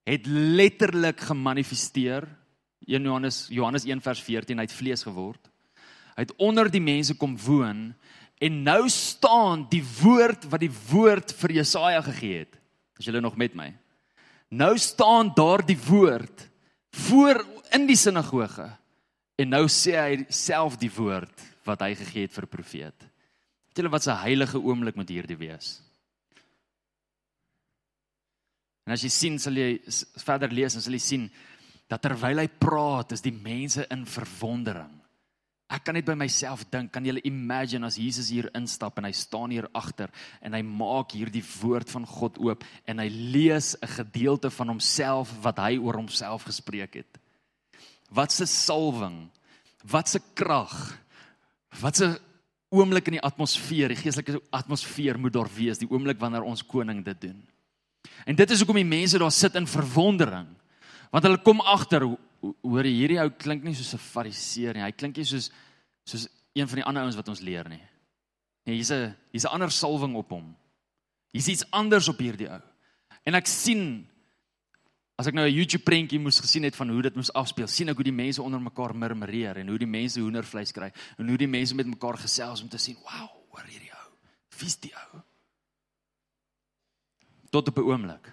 het 0.06 0.26
letterlik 0.30 1.22
gemanifesteer. 1.26 2.26
1 2.86 3.06
Johannes 3.06 3.44
Johannes 3.52 3.86
1 3.86 4.02
vers 4.02 4.22
14 4.24 4.58
hy 4.58 4.66
het 4.66 4.74
vlees 4.74 5.04
geword. 5.06 5.49
Hy 6.16 6.26
het 6.26 6.36
onder 6.38 6.70
die 6.70 6.82
mense 6.82 7.16
kom 7.18 7.36
woon 7.38 7.90
en 8.40 8.62
nou 8.64 8.88
staan 8.88 9.66
die 9.70 9.82
woord 10.00 10.46
wat 10.50 10.62
die 10.64 10.72
woord 10.90 11.32
vir 11.42 11.56
Jesaja 11.60 12.00
gegee 12.06 12.44
het. 12.44 12.56
As 12.98 13.08
julle 13.08 13.20
nog 13.20 13.36
met 13.40 13.54
my. 13.56 13.70
Nou 14.50 14.74
staan 14.78 15.32
daar 15.36 15.62
die 15.66 15.78
woord 15.78 16.48
voor 17.06 17.44
in 17.76 17.86
die 17.86 17.98
sinagoge 17.98 18.66
en 19.40 19.52
nou 19.54 19.66
sê 19.72 19.94
hy 19.96 20.24
self 20.32 20.76
die 20.80 20.90
woord 20.92 21.46
wat 21.68 21.84
hy 21.84 21.94
gegee 21.94 22.26
het 22.26 22.34
vir 22.34 22.48
profeet. 22.50 23.06
Weet 23.70 23.80
julle 23.80 23.92
wat 23.92 24.06
'n 24.06 24.24
heilige 24.26 24.58
oomblik 24.58 24.96
moet 24.96 25.08
hierdie 25.08 25.38
wees? 25.38 25.80
En 28.86 28.92
as 28.92 29.02
jy 29.02 29.08
sien 29.08 29.38
sal 29.38 29.54
jy 29.54 29.80
verder 30.16 30.50
lees 30.50 30.74
en 30.74 30.82
sal 30.82 30.92
jy 30.92 30.98
sien 30.98 31.30
dat 31.88 32.02
terwyl 32.02 32.38
hy 32.38 32.48
praat 32.48 33.12
is 33.12 33.20
die 33.20 33.32
mense 33.32 33.86
in 33.90 34.06
verwondering. 34.06 34.99
Ek 35.70 35.85
kan 35.87 35.94
net 35.94 36.06
by 36.09 36.16
myself 36.18 36.64
dink, 36.66 36.90
kan 36.90 37.04
jy 37.06 37.20
imagine 37.28 37.87
as 37.87 37.98
Jesus 38.00 38.33
hier 38.35 38.48
instap 38.59 38.98
en 38.98 39.06
hy 39.06 39.12
staan 39.14 39.52
hier 39.54 39.68
agter 39.76 40.11
en 40.42 40.56
hy 40.56 40.62
maak 40.66 41.14
hierdie 41.14 41.44
woord 41.61 41.92
van 41.94 42.06
God 42.11 42.40
oop 42.42 42.64
en 42.90 42.98
hy 42.98 43.06
lees 43.09 43.76
'n 43.78 43.87
gedeelte 43.87 44.50
van 44.50 44.74
homself 44.74 45.30
wat 45.42 45.59
hy 45.59 45.78
oor 45.78 45.94
homself 45.94 46.42
gespreek 46.50 46.94
het. 46.94 47.20
Wat 48.11 48.35
'n 48.40 48.46
salwing. 48.46 49.30
Wat 49.87 50.14
'n 50.14 50.22
krag. 50.35 50.98
Wat 51.80 52.00
'n 52.00 52.18
oomblik 52.70 53.06
in 53.06 53.18
die 53.18 53.26
atmosfeer, 53.26 53.88
die 53.88 54.02
geestelike 54.02 54.42
atmosfeer 54.50 55.18
moet 55.18 55.33
daar 55.33 55.50
wees, 55.54 55.78
die 55.78 55.90
oomblik 55.90 56.18
wanneer 56.18 56.42
ons 56.42 56.66
koning 56.66 57.04
dit 57.04 57.20
doen. 57.20 57.46
En 58.26 58.35
dit 58.35 58.50
is 58.50 58.59
hoekom 58.59 58.76
die 58.76 58.85
mense 58.85 59.18
daar 59.18 59.33
sit 59.33 59.54
in 59.54 59.66
verwondering. 59.66 60.48
Want 61.10 61.24
hulle 61.26 61.42
kom 61.42 61.60
agter, 61.60 62.06
hoor 62.40 62.84
hierdie 62.84 63.20
ou 63.20 63.30
klink 63.30 63.64
nie 63.64 63.74
soos 63.74 63.94
'n 63.94 63.98
fariseer 63.98 64.74
nie. 64.74 64.82
Hy 64.82 64.92
klink 64.92 65.16
nie 65.16 65.24
soos 65.24 65.50
soos 66.04 66.28
een 66.54 66.68
van 66.68 66.76
die 66.76 66.84
ander 66.84 67.02
ouens 67.02 67.16
wat 67.16 67.28
ons 67.28 67.40
leer 67.40 67.68
nie. 67.68 67.82
Nee, 68.66 68.74
hier's 68.74 68.90
'n 68.90 69.14
hier's 69.32 69.44
'n 69.44 69.54
ander 69.54 69.70
salwing 69.70 70.14
op 70.16 70.30
hom. 70.30 70.56
Hier's 71.32 71.48
iets 71.48 71.70
anders 71.70 72.08
op 72.08 72.18
hierdie 72.18 72.48
ou. 72.48 72.62
En 73.24 73.34
ek 73.34 73.46
sien 73.46 74.06
As 75.20 75.26
ek 75.26 75.34
nou 75.34 75.44
'n 75.44 75.52
YouTube 75.52 75.84
prentjie 75.84 76.18
moes 76.18 76.40
gesien 76.40 76.62
het 76.62 76.74
van 76.74 76.88
hoe 76.88 77.02
dit 77.02 77.14
moes 77.14 77.32
afspeel, 77.32 77.66
sien 77.68 77.90
ek 77.90 77.96
hoe 77.96 78.04
die 78.04 78.12
mense 78.12 78.42
onder 78.42 78.60
mekaar 78.60 78.96
murmureer 78.96 79.58
en 79.58 79.68
hoe 79.68 79.78
die 79.78 79.86
mense 79.86 80.20
hoendervleis 80.20 80.72
kry 80.72 80.90
en 81.18 81.28
hoe 81.28 81.36
die 81.36 81.46
mense 81.48 81.74
met 81.74 81.86
mekaar 81.86 82.16
gesels 82.16 82.62
om 82.62 82.68
te 82.68 82.78
sien, 82.78 82.96
"Wow, 83.04 83.28
hoor 83.50 83.64
hierdie 83.68 83.92
ou. 83.92 84.12
Wie's 84.58 84.80
die 84.80 84.92
ou?" 84.94 85.20
Tot 87.50 87.68
op 87.68 87.76
'n 87.76 87.82
oomblik. 87.82 88.32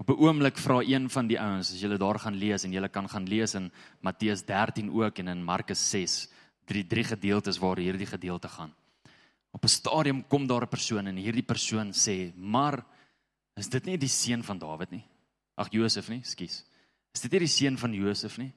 Op 0.00 0.08
'n 0.08 0.20
oomblik 0.20 0.56
vra 0.58 0.80
een 0.80 1.10
van 1.10 1.26
die 1.26 1.40
ouens, 1.40 1.72
as 1.72 1.80
jy 1.80 1.96
daar 1.96 2.18
gaan 2.18 2.34
lees 2.34 2.64
en 2.64 2.72
jy 2.72 2.88
kan 2.88 3.08
gaan 3.08 3.28
lees 3.28 3.54
in 3.54 3.70
Matteus 4.00 4.42
13 4.44 4.90
ook 4.90 5.18
en 5.18 5.28
in 5.28 5.44
Markus 5.44 5.90
6, 5.90 6.28
drie 6.64 6.86
drie 6.86 7.04
gedeeltes 7.04 7.58
waar 7.58 7.76
hierdie 7.76 8.06
gedeelte 8.06 8.48
gaan. 8.48 8.74
Op 9.52 9.64
'n 9.64 9.68
stadium 9.68 10.26
kom 10.26 10.46
daar 10.46 10.62
'n 10.62 10.68
persoon 10.68 11.06
en 11.06 11.16
hierdie 11.16 11.46
persoon 11.46 11.92
sê, 11.92 12.32
"Maar 12.36 12.84
Is 13.60 13.68
dit 13.68 13.90
nie 13.90 13.98
die 14.00 14.10
seun 14.10 14.44
van 14.46 14.60
Dawid 14.60 14.92
nie? 14.94 15.02
Ag 15.60 15.72
Josef 15.74 16.08
nie, 16.12 16.22
skus. 16.24 16.62
Is 17.12 17.24
dit 17.24 17.34
nie 17.34 17.44
die 17.44 17.52
seun 17.52 17.76
van 17.80 17.94
Josef 17.96 18.38
nie? 18.40 18.50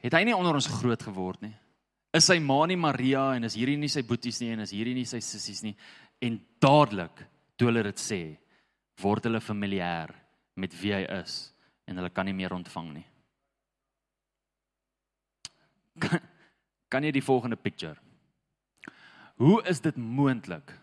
Het 0.00 0.16
hy 0.16 0.24
nie 0.26 0.36
onder 0.36 0.56
ons 0.56 0.70
groot 0.80 1.02
geword 1.10 1.44
nie? 1.44 1.52
Is 2.16 2.26
sy 2.26 2.40
ma 2.42 2.64
nie 2.66 2.78
Maria 2.80 3.28
en 3.36 3.46
is 3.46 3.54
hierdie 3.58 3.78
nie 3.78 3.90
sy 3.92 4.02
boeties 4.06 4.40
nie 4.42 4.50
en 4.54 4.64
is 4.64 4.72
hierdie 4.74 4.96
nie 4.96 5.06
sy 5.06 5.20
sissies 5.22 5.60
nie? 5.62 5.76
En 6.24 6.40
dadelik 6.62 7.22
toe 7.60 7.68
hulle 7.68 7.84
dit 7.86 8.02
sê, 8.02 8.20
word 9.00 9.28
hulle 9.28 9.42
familier 9.44 10.10
met 10.60 10.74
wie 10.80 10.92
hy 10.94 11.04
is 11.20 11.50
en 11.88 11.98
hulle 11.98 12.12
kan 12.14 12.28
nie 12.28 12.36
meer 12.36 12.54
ontvang 12.54 12.92
nie. 12.98 13.06
Kan, 16.00 16.22
kan 16.92 17.04
jy 17.04 17.12
die 17.16 17.24
volgende 17.24 17.58
picture? 17.58 17.96
Hoe 19.40 19.60
is 19.68 19.80
dit 19.80 19.96
moontlik 19.96 20.74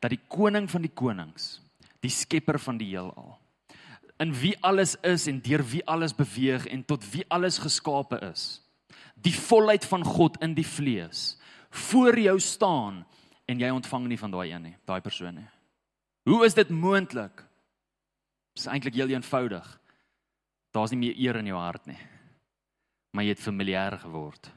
dat 0.00 0.12
die 0.12 0.22
koning 0.28 0.68
van 0.70 0.84
die 0.84 0.92
konings, 0.92 1.58
die 2.04 2.12
skepper 2.12 2.58
van 2.62 2.78
die 2.80 2.88
heelal, 2.92 3.36
in 4.22 4.32
wie 4.40 4.54
alles 4.64 4.94
is 5.04 5.26
en 5.28 5.42
deur 5.44 5.64
wie 5.70 5.82
alles 5.84 6.14
beweeg 6.16 6.66
en 6.72 6.84
tot 6.88 7.04
wie 7.12 7.24
alles 7.32 7.58
geskape 7.60 8.20
is, 8.30 8.62
die 9.14 9.34
volheid 9.34 9.84
van 9.88 10.04
God 10.04 10.38
in 10.44 10.54
die 10.56 10.66
vlees, 10.66 11.36
voor 11.88 12.18
jou 12.18 12.38
staan 12.40 13.02
en 13.46 13.60
jy 13.60 13.70
ontvang 13.72 14.08
nie 14.08 14.20
van 14.20 14.32
daai 14.32 14.48
een 14.50 14.70
nie, 14.70 14.76
daai 14.88 15.00
persoon 15.04 15.36
nie. 15.42 15.48
Hoe 16.26 16.44
is 16.46 16.56
dit 16.56 16.70
moontlik? 16.72 17.45
Dit 18.56 18.64
is 18.64 18.72
eintlik 18.72 18.94
heel 18.96 19.12
eenvoudig. 19.12 19.66
Daar's 20.72 20.94
nie 20.94 21.02
meer 21.02 21.18
eer 21.20 21.36
in 21.42 21.50
jou 21.50 21.58
hart 21.60 21.84
nie. 21.90 21.98
Maar 23.12 23.26
jy 23.26 23.34
het 23.34 23.42
familier 23.44 23.98
geword. 24.00 24.48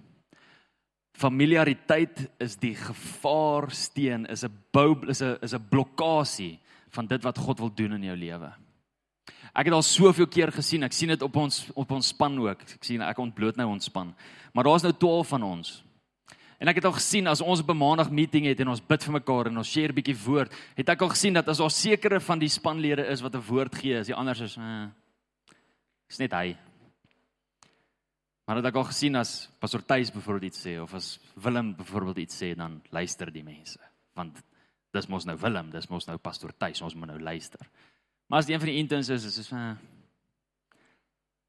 Familiariteit 1.19 2.21
is 2.39 2.55
die 2.55 2.77
gevaarsteen, 2.79 4.23
is 4.31 4.45
'n 4.45 4.55
bou 4.71 4.95
is 5.09 5.21
'n 5.21 5.38
is 5.43 5.53
'n 5.53 5.67
blokkade 5.69 6.59
van 6.89 7.07
dit 7.07 7.23
wat 7.23 7.38
God 7.38 7.59
wil 7.59 7.73
doen 7.75 7.93
in 7.93 8.03
jou 8.03 8.15
lewe. 8.15 8.53
Ek 9.53 9.65
het 9.65 9.73
al 9.73 9.81
soveel 9.81 10.27
keer 10.27 10.51
gesien, 10.51 10.83
ek 10.83 10.93
sien 10.93 11.09
dit 11.09 11.21
op 11.21 11.35
ons 11.35 11.69
op 11.75 11.91
ons 11.91 12.07
span 12.07 12.39
ook. 12.39 12.62
Ek 12.62 12.83
sien 12.83 13.01
ek 13.01 13.17
ontbloot 13.17 13.55
nou 13.55 13.67
ons 13.67 13.85
span. 13.85 14.15
Maar 14.53 14.63
daar's 14.63 14.83
nou 14.83 14.93
12 14.93 15.27
van 15.27 15.43
ons. 15.43 15.83
En 16.60 16.67
ek 16.67 16.82
het 16.82 16.88
al 16.89 16.95
gesien 16.98 17.28
as 17.32 17.41
ons 17.41 17.62
op 17.63 17.69
'n 17.72 17.78
maandag 17.78 18.12
meeting 18.12 18.45
het 18.45 18.60
en 18.60 18.67
ons 18.67 18.86
bid 18.86 19.04
vir 19.04 19.13
mekaar 19.13 19.48
en 19.48 19.58
ons 19.58 19.72
share 19.72 19.93
bietjie 19.93 20.17
woord, 20.26 20.52
het 20.76 20.89
ek 20.89 21.02
al 21.02 21.10
gesien 21.10 21.34
dat 21.34 21.48
as 21.48 21.58
daar 21.58 21.72
sekere 21.72 22.19
van 22.19 22.39
die 22.39 22.50
spanlede 22.50 23.08
is 23.08 23.22
wat 23.22 23.36
'n 23.36 23.48
woord 23.48 23.76
gee, 23.76 24.00
as 24.00 24.08
die 24.08 24.15
ander 24.15 24.41
is, 24.41 24.58
eh, 24.58 24.88
is 26.10 26.19
net 26.19 26.32
hy. 26.32 26.58
Maar 28.45 28.56
het 28.56 28.65
ek 28.65 28.76
al 28.76 28.84
gesien 28.84 29.15
as 29.15 29.50
Pastor 29.60 29.86
Tuis 29.86 30.12
byvoorbeeld 30.12 30.52
iets 30.52 30.65
sê 30.65 30.82
of 30.82 30.93
as 30.93 31.19
Willem 31.36 31.76
byvoorbeeld 31.76 32.17
iets 32.17 32.43
sê, 32.43 32.56
dan 32.56 32.82
luister 32.89 33.32
die 33.32 33.43
mense. 33.43 33.80
Want 34.15 34.43
dis 34.91 35.08
mos 35.08 35.26
nou 35.26 35.38
Willem, 35.38 35.69
dis 35.69 35.88
mos 35.88 36.08
nou 36.08 36.17
Pastor 36.17 36.52
Tuis, 36.58 36.82
ons 36.82 36.95
moet 36.95 37.08
nou 37.08 37.19
luister. 37.19 37.69
Maar 38.28 38.39
as 38.39 38.45
die 38.45 38.54
een 38.54 38.60
van 38.60 38.69
die 38.69 38.78
interns 38.78 39.10
is, 39.10 39.26
is 39.26 39.36
dit 39.36 39.52
eh, 39.52 39.76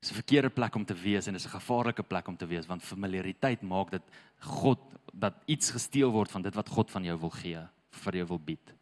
is 0.00 0.10
'n 0.10 0.14
verkeerde 0.14 0.50
plek 0.50 0.74
om 0.74 0.84
te 0.84 0.94
wees 0.94 1.26
en 1.26 1.32
dis 1.32 1.46
'n 1.46 1.58
gevaarlike 1.60 2.02
plek 2.02 2.28
om 2.28 2.36
te 2.36 2.46
wees 2.46 2.66
want 2.66 2.82
familiariteit 2.82 3.62
maak 3.62 3.90
dat 3.90 4.02
God 4.38 4.78
dat 5.12 5.34
iets 5.46 5.70
gesteel 5.70 6.10
word 6.10 6.30
van 6.30 6.42
dit 6.42 6.54
wat 6.54 6.68
God 6.68 6.90
van 6.90 7.04
jou 7.04 7.18
wil 7.18 7.30
gee, 7.30 7.58
vir 7.90 8.16
jou 8.16 8.26
wil 8.26 8.38
bied. 8.38 8.74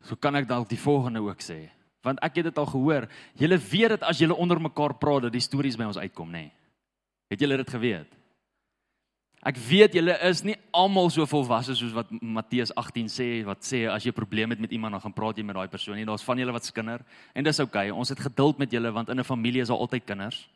So 0.00 0.16
kan 0.16 0.34
ek 0.34 0.48
dalk 0.48 0.68
die 0.68 0.78
volgende 0.78 1.20
ook 1.20 1.40
sê, 1.42 1.70
want 2.02 2.20
ek 2.22 2.36
het 2.36 2.44
dit 2.44 2.58
al 2.58 2.66
gehoor. 2.66 3.08
Julle 3.34 3.58
weet 3.58 3.88
dit 3.88 4.02
as 4.02 4.18
julle 4.18 4.34
onder 4.34 4.60
mekaar 4.60 4.94
praat 4.94 5.22
dat 5.22 5.32
die 5.32 5.40
stories 5.40 5.76
by 5.76 5.84
ons 5.84 5.98
uitkom, 5.98 6.28
nê? 6.28 6.32
Nee. 6.46 6.52
Het 7.28 7.40
julle 7.40 7.56
dit 7.56 7.70
geweet? 7.70 8.17
Ek 9.46 9.54
weet 9.68 9.94
julle 9.94 10.16
is 10.26 10.40
nie 10.42 10.56
almal 10.74 11.12
so 11.14 11.22
volwasse 11.30 11.76
soos 11.78 11.92
wat 11.94 12.10
Matteus 12.18 12.72
18 12.74 13.06
sê 13.06 13.26
wat 13.46 13.62
sê 13.62 13.86
as 13.86 14.02
jy 14.02 14.10
'n 14.10 14.18
probleem 14.18 14.50
het 14.50 14.58
met 14.58 14.72
iemand 14.72 14.92
dan 14.92 15.00
gaan 15.00 15.14
praat 15.14 15.38
jy 15.38 15.44
met 15.44 15.54
daai 15.54 15.68
persoon 15.68 15.94
nie. 15.94 16.04
Daar's 16.04 16.24
van 16.24 16.38
julle 16.38 16.52
wat 16.52 16.64
skinder 16.64 17.00
en 17.34 17.44
dis 17.44 17.60
oukei. 17.60 17.90
Okay. 17.90 17.98
Ons 17.98 18.08
het 18.08 18.18
geduld 18.18 18.58
met 18.58 18.70
julle 18.70 18.90
want 18.90 19.08
in 19.08 19.18
'n 19.20 19.24
familie 19.24 19.62
is 19.62 19.68
daar 19.68 19.78
altyd 19.78 20.04
kinders. 20.04 20.48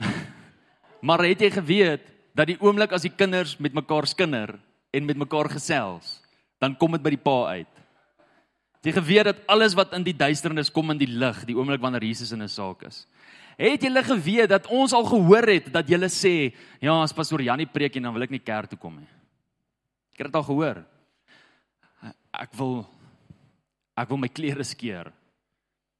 maar 1.06 1.18
het 1.18 1.40
jy 1.40 1.50
geweet 1.50 2.00
dat 2.34 2.46
die 2.46 2.60
oomblik 2.60 2.92
as 2.92 3.02
die 3.02 3.14
kinders 3.14 3.58
met 3.58 3.74
mekaar 3.74 4.06
skinder 4.06 4.58
en 4.90 5.04
met 5.04 5.16
mekaar 5.16 5.50
gesels, 5.50 6.22
dan 6.58 6.76
kom 6.76 6.92
dit 6.92 7.02
by 7.02 7.10
die 7.10 7.24
pa 7.24 7.46
uit. 7.46 7.68
Het 8.80 8.84
jy 8.84 8.92
geweet 8.92 9.24
dat 9.24 9.42
alles 9.46 9.74
wat 9.74 9.92
in 9.92 10.02
die 10.02 10.16
duisternis 10.16 10.70
kom 10.72 10.90
in 10.90 10.98
die 10.98 11.10
lig, 11.10 11.44
die 11.44 11.56
oomblik 11.56 11.80
wanneer 11.80 12.02
Jesus 12.02 12.32
in 12.32 12.42
'n 12.42 12.48
saak 12.48 12.82
is. 12.82 13.06
Het 13.60 13.82
julle 13.84 14.00
geweet 14.06 14.48
dat 14.48 14.68
ons 14.72 14.92
al 14.96 15.04
gehoor 15.04 15.50
het 15.52 15.66
dat 15.72 15.88
julle 15.88 16.08
sê, 16.08 16.52
ja, 16.80 16.94
as 17.02 17.12
pastoor 17.12 17.42
Janie 17.44 17.68
preek 17.68 17.98
en 17.98 18.08
dan 18.08 18.14
wil 18.16 18.24
ek 18.24 18.32
nie 18.32 18.40
kerk 18.40 18.70
toe 18.72 18.78
kom 18.80 18.94
nie. 18.96 19.10
Ek 20.14 20.22
het 20.22 20.30
dit 20.30 20.38
al 20.38 20.46
gehoor. 20.46 20.80
Ek 22.40 22.54
wil 22.56 22.78
ek 24.00 24.08
wil 24.08 24.20
my 24.22 24.30
klere 24.32 24.64
skeer. 24.64 25.10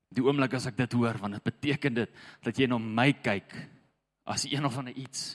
Die 0.09 0.25
oomblik 0.25 0.57
as 0.57 0.71
ek 0.71 0.79
dit 0.79 0.97
hoor, 0.97 1.19
want 1.21 1.37
dit 1.37 1.45
beteken 1.45 1.99
dit 2.01 2.23
dat 2.47 2.57
jy 2.57 2.67
na 2.71 2.79
my 2.81 3.11
kyk 3.21 3.53
as 4.25 4.47
een 4.49 4.65
of 4.65 4.79
ander 4.81 4.97
iets. 4.97 5.35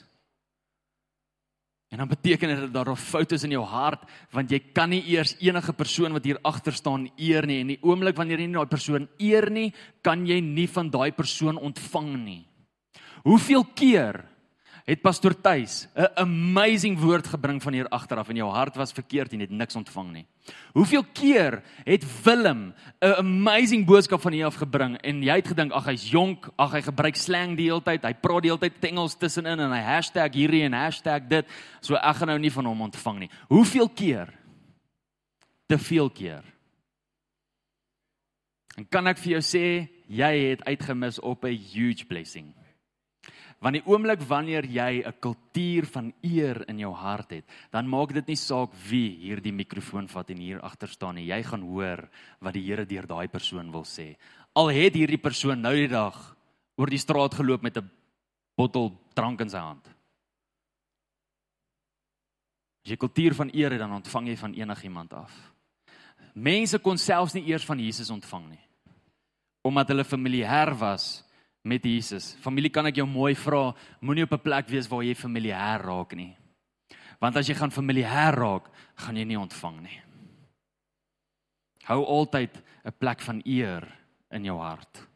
En 1.88 1.98
dan 1.98 2.08
beteken 2.08 2.48
dit 2.48 2.60
dat 2.60 2.72
daar 2.72 2.90
'n 2.92 2.96
fout 2.96 3.32
is 3.32 3.42
in 3.42 3.50
jou 3.50 3.64
hart 3.64 4.02
want 4.30 4.50
jy 4.50 4.58
kan 4.72 4.90
nie 4.90 5.04
eers 5.06 5.36
enige 5.38 5.72
persoon 5.72 6.12
wat 6.12 6.24
hier 6.24 6.38
agter 6.42 6.72
staan 6.72 7.10
eer 7.16 7.46
nie 7.46 7.60
en 7.60 7.66
die 7.66 7.82
oomblik 7.82 8.16
wanneer 8.16 8.40
jy 8.40 8.46
nie 8.46 8.54
daai 8.54 8.66
persoon 8.66 9.08
eer 9.18 9.50
nie, 9.50 9.72
kan 10.02 10.26
jy 10.26 10.40
nie 10.40 10.68
van 10.68 10.90
daai 10.90 11.12
persoon 11.12 11.56
ontvang 11.56 12.16
nie. 12.24 12.46
Hoeveel 13.22 13.64
keer 13.74 14.24
het 14.86 15.02
pastoor 15.02 15.34
Tuis 15.34 15.88
'n 15.94 16.06
amazing 16.14 16.98
woord 16.98 17.26
gebring 17.26 17.62
van 17.62 17.72
hier 17.72 17.88
agteraf 17.88 18.28
en 18.28 18.36
jou 18.36 18.50
hart 18.50 18.76
was 18.76 18.92
verkeerd 18.92 19.32
en 19.32 19.40
het 19.40 19.50
niks 19.50 19.76
ontvang 19.76 20.12
nie. 20.12 20.26
Hoeveel 20.72 21.04
keer 21.12 21.62
het 21.84 22.22
Willem 22.22 22.74
'n 23.00 23.14
amazing 23.18 23.86
boodskap 23.86 24.20
van 24.20 24.32
hier 24.32 24.46
af 24.46 24.54
gebring 24.54 24.96
en 24.96 25.22
jy 25.22 25.34
het 25.34 25.48
gedink 25.48 25.72
ag 25.72 25.84
hy's 25.84 26.10
jonk, 26.10 26.48
ag 26.56 26.72
hy 26.72 26.82
gebruik 26.82 27.16
slang 27.16 27.56
die 27.56 27.66
hele 27.66 27.82
tyd, 27.82 28.04
hy 28.04 28.14
praat 28.14 28.42
die 28.42 28.50
hele 28.50 28.60
tyd 28.60 28.84
Engels 28.84 29.16
tussenin 29.16 29.60
en 29.60 29.72
hy 29.72 29.82
hashtag 29.82 30.32
hierdie 30.32 30.62
en 30.62 30.72
hashtag 30.72 31.28
dit, 31.28 31.46
so 31.80 31.94
ek 31.94 32.16
gaan 32.16 32.28
nou 32.28 32.38
nie 32.38 32.52
van 32.52 32.64
hom 32.64 32.80
ontvang 32.80 33.18
nie. 33.18 33.30
Hoeveel 33.48 33.88
keer? 33.88 34.32
Te 35.66 35.78
veel 35.78 36.10
keer. 36.10 36.44
En 38.76 38.86
kan 38.88 39.06
ek 39.06 39.18
vir 39.18 39.32
jou 39.32 39.42
sê 39.42 39.88
jy 40.06 40.50
het 40.50 40.64
uitgemis 40.64 41.18
op 41.18 41.44
'n 41.44 41.58
huge 41.72 42.04
blessing. 42.06 42.54
Want 43.64 43.78
die 43.78 43.86
oomblik 43.88 44.20
wanneer 44.28 44.66
jy 44.68 45.02
'n 45.06 45.20
kultuur 45.20 45.86
van 45.86 46.12
eer 46.22 46.68
in 46.68 46.78
jou 46.78 46.92
hart 46.92 47.30
het, 47.30 47.44
dan 47.70 47.88
maak 47.88 48.12
dit 48.12 48.26
nie 48.26 48.36
saak 48.36 48.70
wie 48.88 49.16
hierdie 49.16 49.52
mikrofoon 49.52 50.08
vat 50.08 50.30
en 50.30 50.36
hier 50.36 50.60
agter 50.60 50.88
staan 50.88 51.14
nie. 51.14 51.26
Jy 51.26 51.42
gaan 51.42 51.62
hoor 51.62 52.08
wat 52.40 52.54
die 52.54 52.62
Here 52.62 52.84
deur 52.84 53.06
daai 53.06 53.28
persoon 53.28 53.72
wil 53.72 53.84
sê. 53.84 54.16
Al 54.54 54.68
het 54.68 54.94
hierdie 54.94 55.20
persoon 55.20 55.60
nou 55.60 55.74
die 55.74 55.88
dag 55.88 56.36
oor 56.76 56.86
die 56.86 56.98
straat 56.98 57.34
geloop 57.34 57.62
met 57.62 57.76
'n 57.76 57.90
bottel 58.56 58.92
drank 59.14 59.40
in 59.40 59.50
sy 59.50 59.58
hand. 59.58 59.86
As 62.84 62.90
jy 62.90 62.96
kultuur 62.96 63.34
van 63.34 63.50
eer 63.54 63.70
het, 63.70 63.80
dan 63.80 63.92
ontvang 63.92 64.28
jy 64.28 64.36
van 64.36 64.54
enigiemand 64.54 65.12
af. 65.12 65.52
Mense 66.34 66.78
kon 66.78 66.98
selfs 66.98 67.34
nie 67.34 67.46
eers 67.46 67.64
van 67.64 67.78
Jesus 67.78 68.10
ontvang 68.10 68.48
nie 68.48 68.66
omdat 69.66 69.88
hulle 69.88 70.04
familier 70.04 70.74
was 70.78 71.25
met 71.66 71.84
Jesus. 71.84 72.34
Familie 72.40 72.70
kan 72.70 72.86
ek 72.86 73.00
jou 73.00 73.06
mooi 73.10 73.34
vra, 73.34 73.74
moenie 74.00 74.24
op 74.24 74.32
'n 74.32 74.42
plek 74.42 74.68
wees 74.70 74.88
waar 74.88 75.02
jy 75.02 75.14
familier 75.14 75.82
raak 75.82 76.14
nie. 76.14 76.36
Want 77.20 77.36
as 77.36 77.48
jy 77.48 77.54
gaan 77.54 77.70
familier 77.70 78.34
raak, 78.34 78.70
gaan 78.96 79.16
jy 79.16 79.24
nie 79.24 79.38
ontvang 79.38 79.82
nie. 79.82 80.00
Hou 81.84 82.04
altyd 82.04 82.62
'n 82.84 82.92
plek 82.98 83.20
van 83.20 83.42
eer 83.44 83.82
in 84.30 84.44
jou 84.44 84.58
hart. 84.58 85.08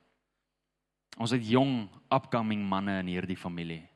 Ons 1.18 1.30
het 1.30 1.48
jong 1.48 1.88
upcoming 2.10 2.68
manne 2.68 2.98
in 3.00 3.06
hierdie 3.06 3.36
familie 3.36 3.88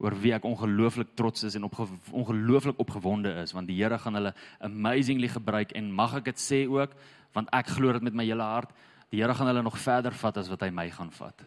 oor 0.00 0.16
wie 0.16 0.32
ek 0.32 0.44
ongelooflik 0.44 1.14
trots 1.14 1.44
is 1.44 1.54
en 1.54 1.64
op 1.64 1.76
ongelooflik 2.10 2.78
opgewonde 2.78 3.34
is 3.42 3.52
want 3.52 3.68
die 3.68 3.76
Here 3.76 3.98
gaan 3.98 4.14
hulle 4.14 4.34
amazingly 4.60 5.28
gebruik 5.28 5.72
en 5.72 5.92
mag 5.92 6.14
ek 6.14 6.24
dit 6.24 6.40
sê 6.40 6.68
ook 6.68 6.94
want 7.32 7.48
ek 7.52 7.66
glo 7.66 7.92
dit 7.92 8.02
met 8.02 8.14
my 8.14 8.24
hele 8.24 8.42
hart 8.42 8.72
die 9.10 9.20
Here 9.20 9.34
gaan 9.34 9.46
hulle 9.46 9.62
nog 9.62 9.78
verder 9.78 10.12
vat 10.12 10.36
as 10.36 10.48
wat 10.48 10.62
hy 10.62 10.70
my 10.70 10.88
gaan 10.90 11.10
vat. 11.10 11.44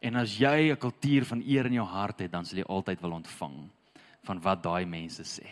En 0.00 0.16
as 0.16 0.38
jy 0.38 0.72
'n 0.72 0.78
kultuur 0.78 1.24
van 1.24 1.42
eer 1.46 1.66
in 1.66 1.72
jou 1.72 1.86
hart 1.86 2.20
het, 2.20 2.32
dan 2.32 2.44
sal 2.44 2.58
jy 2.58 2.64
altyd 2.64 3.00
wil 3.00 3.12
ontvang 3.12 3.70
van 4.22 4.40
wat 4.40 4.62
daai 4.62 4.86
mense 4.86 5.22
sê. 5.22 5.48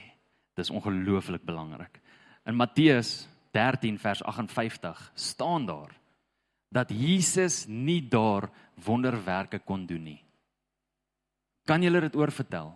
Dis 0.55 0.71
ongelooflik 0.71 1.45
belangrik. 1.45 2.01
In 2.47 2.57
Matteus 2.57 3.29
13 3.53 3.99
vers 3.99 4.23
58 4.23 5.13
staan 5.15 5.67
daar 5.67 5.95
dat 6.69 6.91
Jesus 6.91 7.67
nie 7.67 8.09
daar 8.09 8.51
wonderwerke 8.85 9.59
kon 9.59 9.87
doen 9.87 10.03
nie. 10.03 10.25
Kan 11.65 11.83
julle 11.83 12.01
dit 12.01 12.17
oorvertel? 12.17 12.73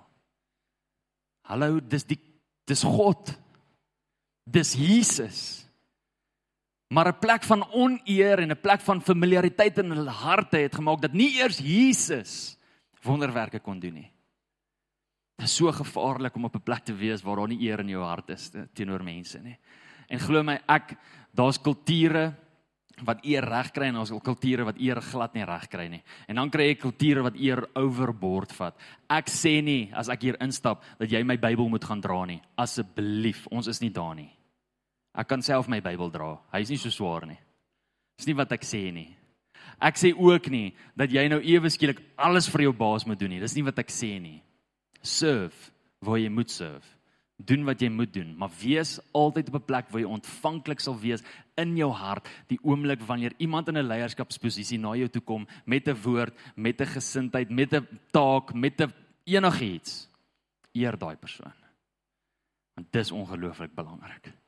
Hallo, 1.42 1.80
dis 1.80 2.04
die 2.04 2.18
dis 2.64 2.82
God. 2.82 3.32
Dis 4.44 4.74
Jesus 4.74 5.66
maar 6.92 7.09
'n 7.09 7.18
plek 7.18 7.42
van 7.42 7.64
oneer 7.72 8.38
en 8.38 8.50
'n 8.50 8.61
plek 8.61 8.81
van 8.81 9.00
familiariteit 9.00 9.78
in 9.78 9.90
hulle 9.90 10.11
harte 10.11 10.57
het 10.57 10.74
gemaak 10.74 11.00
dat 11.00 11.12
nie 11.12 11.40
eers 11.40 11.59
Jesus 11.59 12.59
wonderwerke 13.02 13.61
kon 13.61 13.81
doen 13.81 13.94
nie. 13.94 14.11
Dit 15.37 15.46
is 15.46 15.57
so 15.57 15.72
gevaarlik 15.72 16.37
om 16.37 16.44
op 16.44 16.55
'n 16.55 16.62
plek 16.62 16.85
te 16.85 16.94
wees 16.94 17.22
waar 17.22 17.37
daar 17.37 17.48
nie 17.48 17.68
eer 17.68 17.81
in 17.81 17.88
jou 17.88 18.05
hart 18.05 18.31
is 18.31 18.50
teenoor 18.74 19.02
mense 19.02 19.38
nie. 19.38 19.59
En 20.09 20.18
glo 20.18 20.42
my, 20.42 20.61
ek 20.68 20.96
daar's 21.35 21.61
kulture 21.61 22.35
wat 23.05 23.24
eer 23.24 23.44
reg 23.44 23.70
kry 23.70 23.87
en 23.87 23.96
ons 23.96 24.12
kulture 24.22 24.64
wat 24.64 24.78
eer 24.78 25.00
glad 25.00 25.35
nie 25.35 25.44
reg 25.44 25.68
kry 25.68 25.88
nie. 25.88 26.02
En 26.28 26.37
dan 26.37 26.50
kry 26.50 26.66
jy 26.66 26.74
kulture 26.74 27.22
wat 27.22 27.35
eer 27.35 27.66
overboord 27.74 28.52
vat. 28.52 28.76
Ek 29.09 29.28
sê 29.28 29.62
nie 29.62 29.90
as 29.94 30.09
ek 30.09 30.22
hier 30.22 30.37
instap 30.40 30.85
dat 30.98 31.11
jy 31.11 31.22
my 31.24 31.37
Bybel 31.37 31.68
moet 31.68 31.85
gaan 31.85 32.00
dra 32.00 32.24
nie. 32.24 32.40
Asseblief, 32.57 33.46
ons 33.50 33.66
is 33.66 33.81
nie 33.81 33.90
daar 33.90 34.14
nie. 34.14 34.31
Ek 35.14 35.29
kan 35.29 35.42
self 35.44 35.68
my 35.68 35.81
Bybel 35.85 36.11
dra. 36.11 36.38
Hy 36.53 36.62
is 36.64 36.70
nie 36.72 36.81
so 36.81 36.90
swaar 36.90 37.27
nie. 37.29 37.38
Dis 38.16 38.27
nie 38.27 38.37
wat 38.38 38.53
ek 38.53 38.64
sê 38.64 38.87
nie. 38.94 39.11
Ek 39.83 39.98
sê 39.98 40.12
ook 40.14 40.48
nie 40.53 40.72
dat 40.98 41.12
jy 41.12 41.27
nou 41.29 41.40
ewe 41.42 41.70
skielik 41.72 42.01
alles 42.16 42.48
vir 42.53 42.68
jou 42.68 42.72
baas 42.77 43.05
moet 43.09 43.20
doen 43.20 43.35
nie. 43.35 43.42
Dis 43.42 43.57
nie 43.57 43.66
wat 43.66 43.81
ek 43.83 43.92
sê 43.92 44.14
nie. 44.22 44.40
Serve 45.03 45.72
waar 46.03 46.20
jy 46.20 46.31
moet 46.33 46.51
serve. 46.51 46.87
Doen 47.42 47.64
wat 47.66 47.81
jy 47.83 47.88
moet 47.90 48.12
doen, 48.14 48.37
maar 48.38 48.53
wees 48.61 49.01
altyd 49.18 49.48
op 49.51 49.57
'n 49.59 49.66
plek 49.66 49.90
waar 49.90 50.01
jy 50.01 50.07
ontvanklik 50.07 50.81
sal 50.81 50.94
wees 50.94 51.25
in 51.59 51.77
jou 51.77 51.90
hart 51.90 52.29
die 52.46 52.59
oomblik 52.62 53.01
wanneer 53.03 53.33
iemand 53.38 53.68
in 53.68 53.79
'n 53.79 53.88
leierskapsposisie 53.88 54.79
na 54.79 54.94
jou 54.94 55.09
toe 55.09 55.22
kom 55.22 55.46
met 55.66 55.88
'n 55.88 55.96
woord, 56.03 56.35
met 56.55 56.81
'n 56.81 56.87
gesindheid, 56.87 57.51
met 57.51 57.72
'n 57.72 57.87
taak, 58.12 58.55
met 58.55 58.81
'n 58.81 58.92
enigiets. 59.25 60.09
Eer 60.75 60.96
daai 60.96 61.16
persoon. 61.16 61.53
Want 62.75 62.92
dis 62.92 63.11
ongelooflik 63.11 63.75
belangrik. 63.75 64.41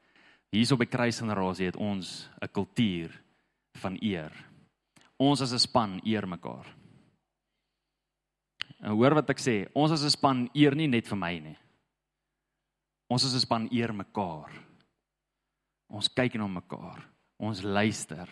Hierso 0.55 0.77
by 0.79 0.87
kruisgenerasie 0.87 1.67
het 1.67 1.77
ons 1.77 2.29
'n 2.41 2.47
kultuur 2.47 3.11
van 3.83 3.99
eer. 4.01 4.33
Ons 5.19 5.41
as 5.41 5.53
'n 5.53 5.59
span 5.59 6.01
eer 6.05 6.27
mekaar. 6.29 6.67
En 8.81 8.93
hoor 8.93 9.15
wat 9.15 9.31
ek 9.31 9.39
sê, 9.39 9.69
ons 9.75 9.91
as 9.91 10.05
'n 10.05 10.11
span 10.11 10.51
eer 10.55 10.75
nie 10.75 10.87
net 10.87 11.07
vir 11.07 11.17
my 11.17 11.39
nie. 11.39 11.57
Ons 13.09 13.25
as 13.25 13.35
'n 13.35 13.41
span 13.41 13.69
eer 13.73 13.93
mekaar. 13.93 14.51
Ons 15.89 16.09
kyk 16.09 16.35
na 16.35 16.47
mekaar. 16.47 17.03
Ons 17.39 17.63
luister 17.63 18.29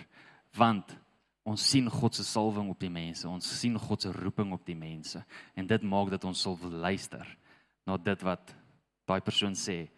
want 0.57 0.97
ons 1.45 1.71
sien 1.71 1.89
God 1.91 2.15
se 2.15 2.25
salwing 2.25 2.71
op 2.71 2.79
die 2.79 2.91
mense. 2.91 3.29
Ons 3.29 3.61
sien 3.61 3.79
God 3.79 4.03
se 4.03 4.13
roeping 4.13 4.53
op 4.53 4.65
die 4.65 4.77
mense 4.77 5.25
en 5.57 5.67
dit 5.67 5.83
maak 5.83 6.11
dat 6.11 6.25
ons 6.25 6.41
sal 6.41 6.59
luister 6.71 7.39
na 7.87 7.97
dit 7.97 8.23
wat 8.23 8.55
daai 9.07 9.21
persoon 9.21 9.55
sê. 9.55 9.89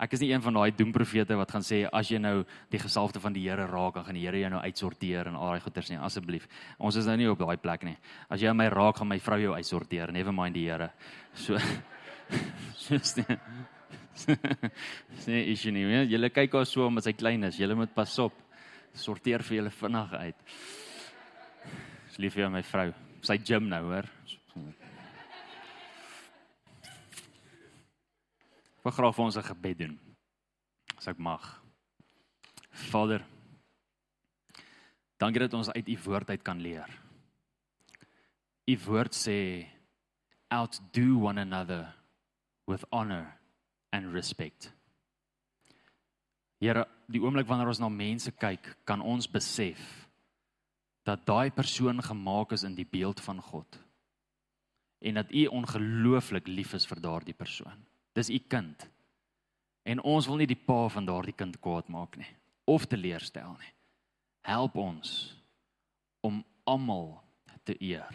Ek 0.00 0.14
is 0.16 0.22
nie 0.22 0.30
een 0.32 0.42
van 0.42 0.56
daai 0.56 0.72
doemprofete 0.76 1.36
wat 1.36 1.50
gaan 1.52 1.64
sê 1.66 1.82
as 1.92 2.08
jy 2.10 2.18
nou 2.18 2.44
die 2.72 2.80
gesalfde 2.80 3.20
van 3.20 3.34
die 3.36 3.44
Here 3.44 3.66
raak, 3.68 3.94
dan 3.98 4.06
gaan 4.06 4.16
die 4.16 4.24
Here 4.24 4.40
jou 4.40 4.50
nou 4.50 4.62
uitsorteer 4.64 5.28
en 5.28 5.36
al 5.36 5.52
daai 5.52 5.64
goeters 5.64 5.90
nie. 5.92 5.98
Asseblief. 6.00 6.48
Ons 6.78 6.96
is 6.96 7.06
nou 7.06 7.16
nie 7.20 7.28
op 7.30 7.38
daai 7.38 7.56
plek 7.60 7.84
nie. 7.84 7.96
As 8.32 8.42
jy 8.42 8.52
my 8.56 8.68
raak, 8.72 8.96
gaan 8.98 9.10
my 9.10 9.18
vrou 9.22 9.38
jou 9.42 9.54
uitsorteer, 9.54 10.12
never 10.12 10.32
mind 10.32 10.56
die 10.56 10.68
Here. 10.70 10.90
So 11.34 11.58
Just 12.88 13.20
Sê 15.22 15.38
is 15.52 15.64
nie, 15.72 15.84
jy 15.88 16.02
julle 16.12 16.30
kyk 16.32 16.56
haar 16.58 16.66
so 16.68 16.86
omdat 16.86 17.08
sy 17.08 17.14
klein 17.16 17.48
is. 17.48 17.58
Julle 17.60 17.76
moet 17.78 17.94
pas 17.94 18.18
op. 18.24 18.36
Sorteer 18.92 19.44
vir 19.46 19.62
julle 19.62 19.72
vinnig 19.72 20.12
uit. 20.12 20.56
Dis 22.08 22.18
lief 22.20 22.36
vir 22.36 22.52
my 22.52 22.60
vrou. 22.68 22.90
Sy 23.24 23.38
gym 23.40 23.70
nou, 23.72 23.82
hoor. 23.88 24.08
Ek 28.82 28.96
graag 28.96 29.14
vir 29.14 29.24
ons 29.24 29.36
'n 29.36 29.42
gebed 29.42 29.78
doen. 29.78 29.98
As 30.96 31.06
ek 31.06 31.18
mag. 31.18 31.62
Vader, 32.70 33.24
dankie 35.18 35.40
dat 35.40 35.54
ons 35.54 35.70
uit 35.70 35.88
u 35.88 35.98
woord 36.04 36.30
uit 36.30 36.42
kan 36.42 36.60
leer. 36.60 36.88
U 38.66 38.78
woord 38.86 39.14
sê 39.14 39.68
outdo 40.50 41.18
one 41.18 41.40
another 41.40 41.94
with 42.66 42.84
honor 42.90 43.38
and 43.92 44.12
respect. 44.12 44.72
Here, 46.60 46.86
die 47.08 47.20
oomblik 47.20 47.46
wanneer 47.46 47.68
ons 47.68 47.80
na 47.82 47.88
mense 47.88 48.30
kyk, 48.30 48.76
kan 48.84 49.00
ons 49.00 49.26
besef 49.26 50.08
dat 51.04 51.26
daai 51.26 51.50
persoon 51.50 52.02
gemaak 52.02 52.52
is 52.52 52.62
in 52.62 52.74
die 52.74 52.86
beeld 52.86 53.20
van 53.20 53.40
God 53.42 53.78
en 55.02 55.14
dat 55.18 55.32
U 55.34 55.46
ongelooflik 55.46 56.46
lief 56.46 56.74
is 56.78 56.86
vir 56.86 57.00
daardie 57.02 57.34
persoon. 57.34 57.91
Dis 58.12 58.30
u 58.30 58.38
kind. 58.48 58.88
En 59.82 60.00
ons 60.00 60.26
wil 60.26 60.42
nie 60.42 60.50
die 60.50 60.58
pa 60.58 60.86
van 60.92 61.06
daardie 61.08 61.34
kind 61.34 61.58
kwaad 61.60 61.88
maak 61.88 62.16
nie 62.16 62.28
of 62.70 62.86
teleurstel 62.86 63.56
nie. 63.58 63.72
Help 64.46 64.76
ons 64.78 65.34
om 66.22 66.44
almal 66.64 67.16
te 67.66 67.74
eer. 67.82 68.14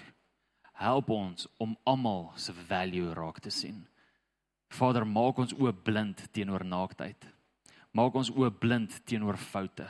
Help 0.77 1.09
ons 1.09 1.47
om 1.57 1.75
almal 1.83 2.29
se 2.39 2.53
value 2.69 3.13
raak 3.17 3.41
te 3.43 3.51
sien. 3.51 3.81
Vader, 4.71 5.05
maak 5.05 5.39
ons 5.39 5.55
oë 5.55 5.73
blind 5.83 6.23
teenoor 6.35 6.63
naaktheid. 6.67 7.27
Maak 7.91 8.15
ons 8.19 8.31
oë 8.35 8.51
blind 8.61 8.99
teenoor 9.09 9.39
foute 9.41 9.87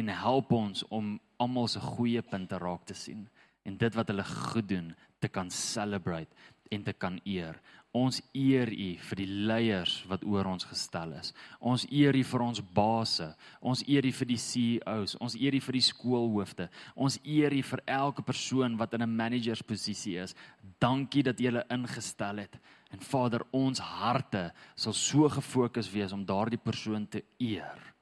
en 0.00 0.08
help 0.08 0.52
ons 0.56 0.84
om 0.88 1.16
almal 1.42 1.68
se 1.68 1.80
goeie 1.82 2.22
punte 2.24 2.58
raak 2.60 2.86
te 2.88 2.96
sien 2.96 3.26
en 3.68 3.76
dit 3.78 3.96
wat 3.98 4.08
hulle 4.08 4.24
goed 4.24 4.68
doen 4.68 4.92
te 5.20 5.28
kan 5.28 5.50
celebrate 5.50 6.32
en 6.72 6.84
te 6.84 6.92
kan 6.92 7.18
eer. 7.24 7.58
Ons 7.92 8.22
eer 8.32 8.70
U 8.72 8.86
vir 9.04 9.18
die 9.20 9.28
leiers 9.28 9.98
wat 10.08 10.22
oor 10.24 10.48
ons 10.48 10.64
gestel 10.64 11.10
is. 11.18 11.34
Ons 11.60 11.84
eer 11.92 12.16
U 12.16 12.22
vir 12.24 12.44
ons 12.46 12.62
baase. 12.72 13.26
Ons 13.60 13.82
eer 13.84 14.08
U 14.08 14.12
vir 14.16 14.30
die 14.30 14.38
CEOs. 14.40 15.18
Ons 15.20 15.36
eer 15.36 15.52
U 15.52 15.60
vir 15.60 15.76
die 15.76 15.84
skoolhoofde. 15.90 16.70
Ons 16.96 17.18
eer 17.20 17.52
U 17.52 17.60
vir 17.68 17.84
elke 17.98 18.24
persoon 18.24 18.78
wat 18.80 18.96
in 18.96 19.02
'n 19.02 19.16
managersposisie 19.16 20.16
is. 20.24 20.34
Dankie 20.80 21.22
dat 21.22 21.40
U 21.40 21.44
hulle 21.44 21.66
ingestel 21.68 22.38
het. 22.38 22.58
En 22.92 23.00
Vader, 23.00 23.44
ons 23.52 23.78
harte 23.78 24.52
sal 24.74 24.92
so 24.92 25.28
gefokus 25.28 25.92
wees 25.92 26.12
om 26.12 26.24
daardie 26.24 26.58
persoon 26.58 27.06
te 27.08 27.22
eer 27.38 27.94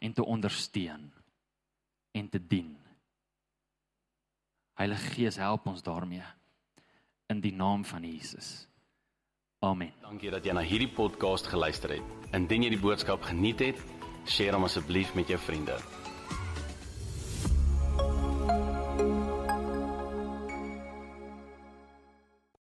en 0.00 0.12
te 0.12 0.24
ondersteun 0.24 1.12
en 2.12 2.28
te 2.28 2.38
dien. 2.38 2.76
Heilige 4.74 5.14
Gees, 5.14 5.36
help 5.36 5.66
ons 5.66 5.82
daarmee 5.82 6.24
in 7.26 7.40
die 7.40 7.54
naam 7.54 7.84
van 7.84 8.02
Jesus. 8.02 8.68
Amen. 9.62 9.92
Dankie 10.02 10.30
dat 10.30 10.44
jy 10.44 10.54
na 10.56 10.64
hierdie 10.66 10.90
podcast 10.90 11.46
geluister 11.46 11.94
het. 11.94 12.14
Indien 12.34 12.66
jy 12.66 12.72
die 12.74 12.82
boodskap 12.82 13.22
geniet 13.22 13.62
het, 13.62 13.82
deel 14.36 14.56
hom 14.56 14.66
asseblief 14.66 15.14
met 15.14 15.30
jou 15.30 15.38
vriende. 15.38 15.78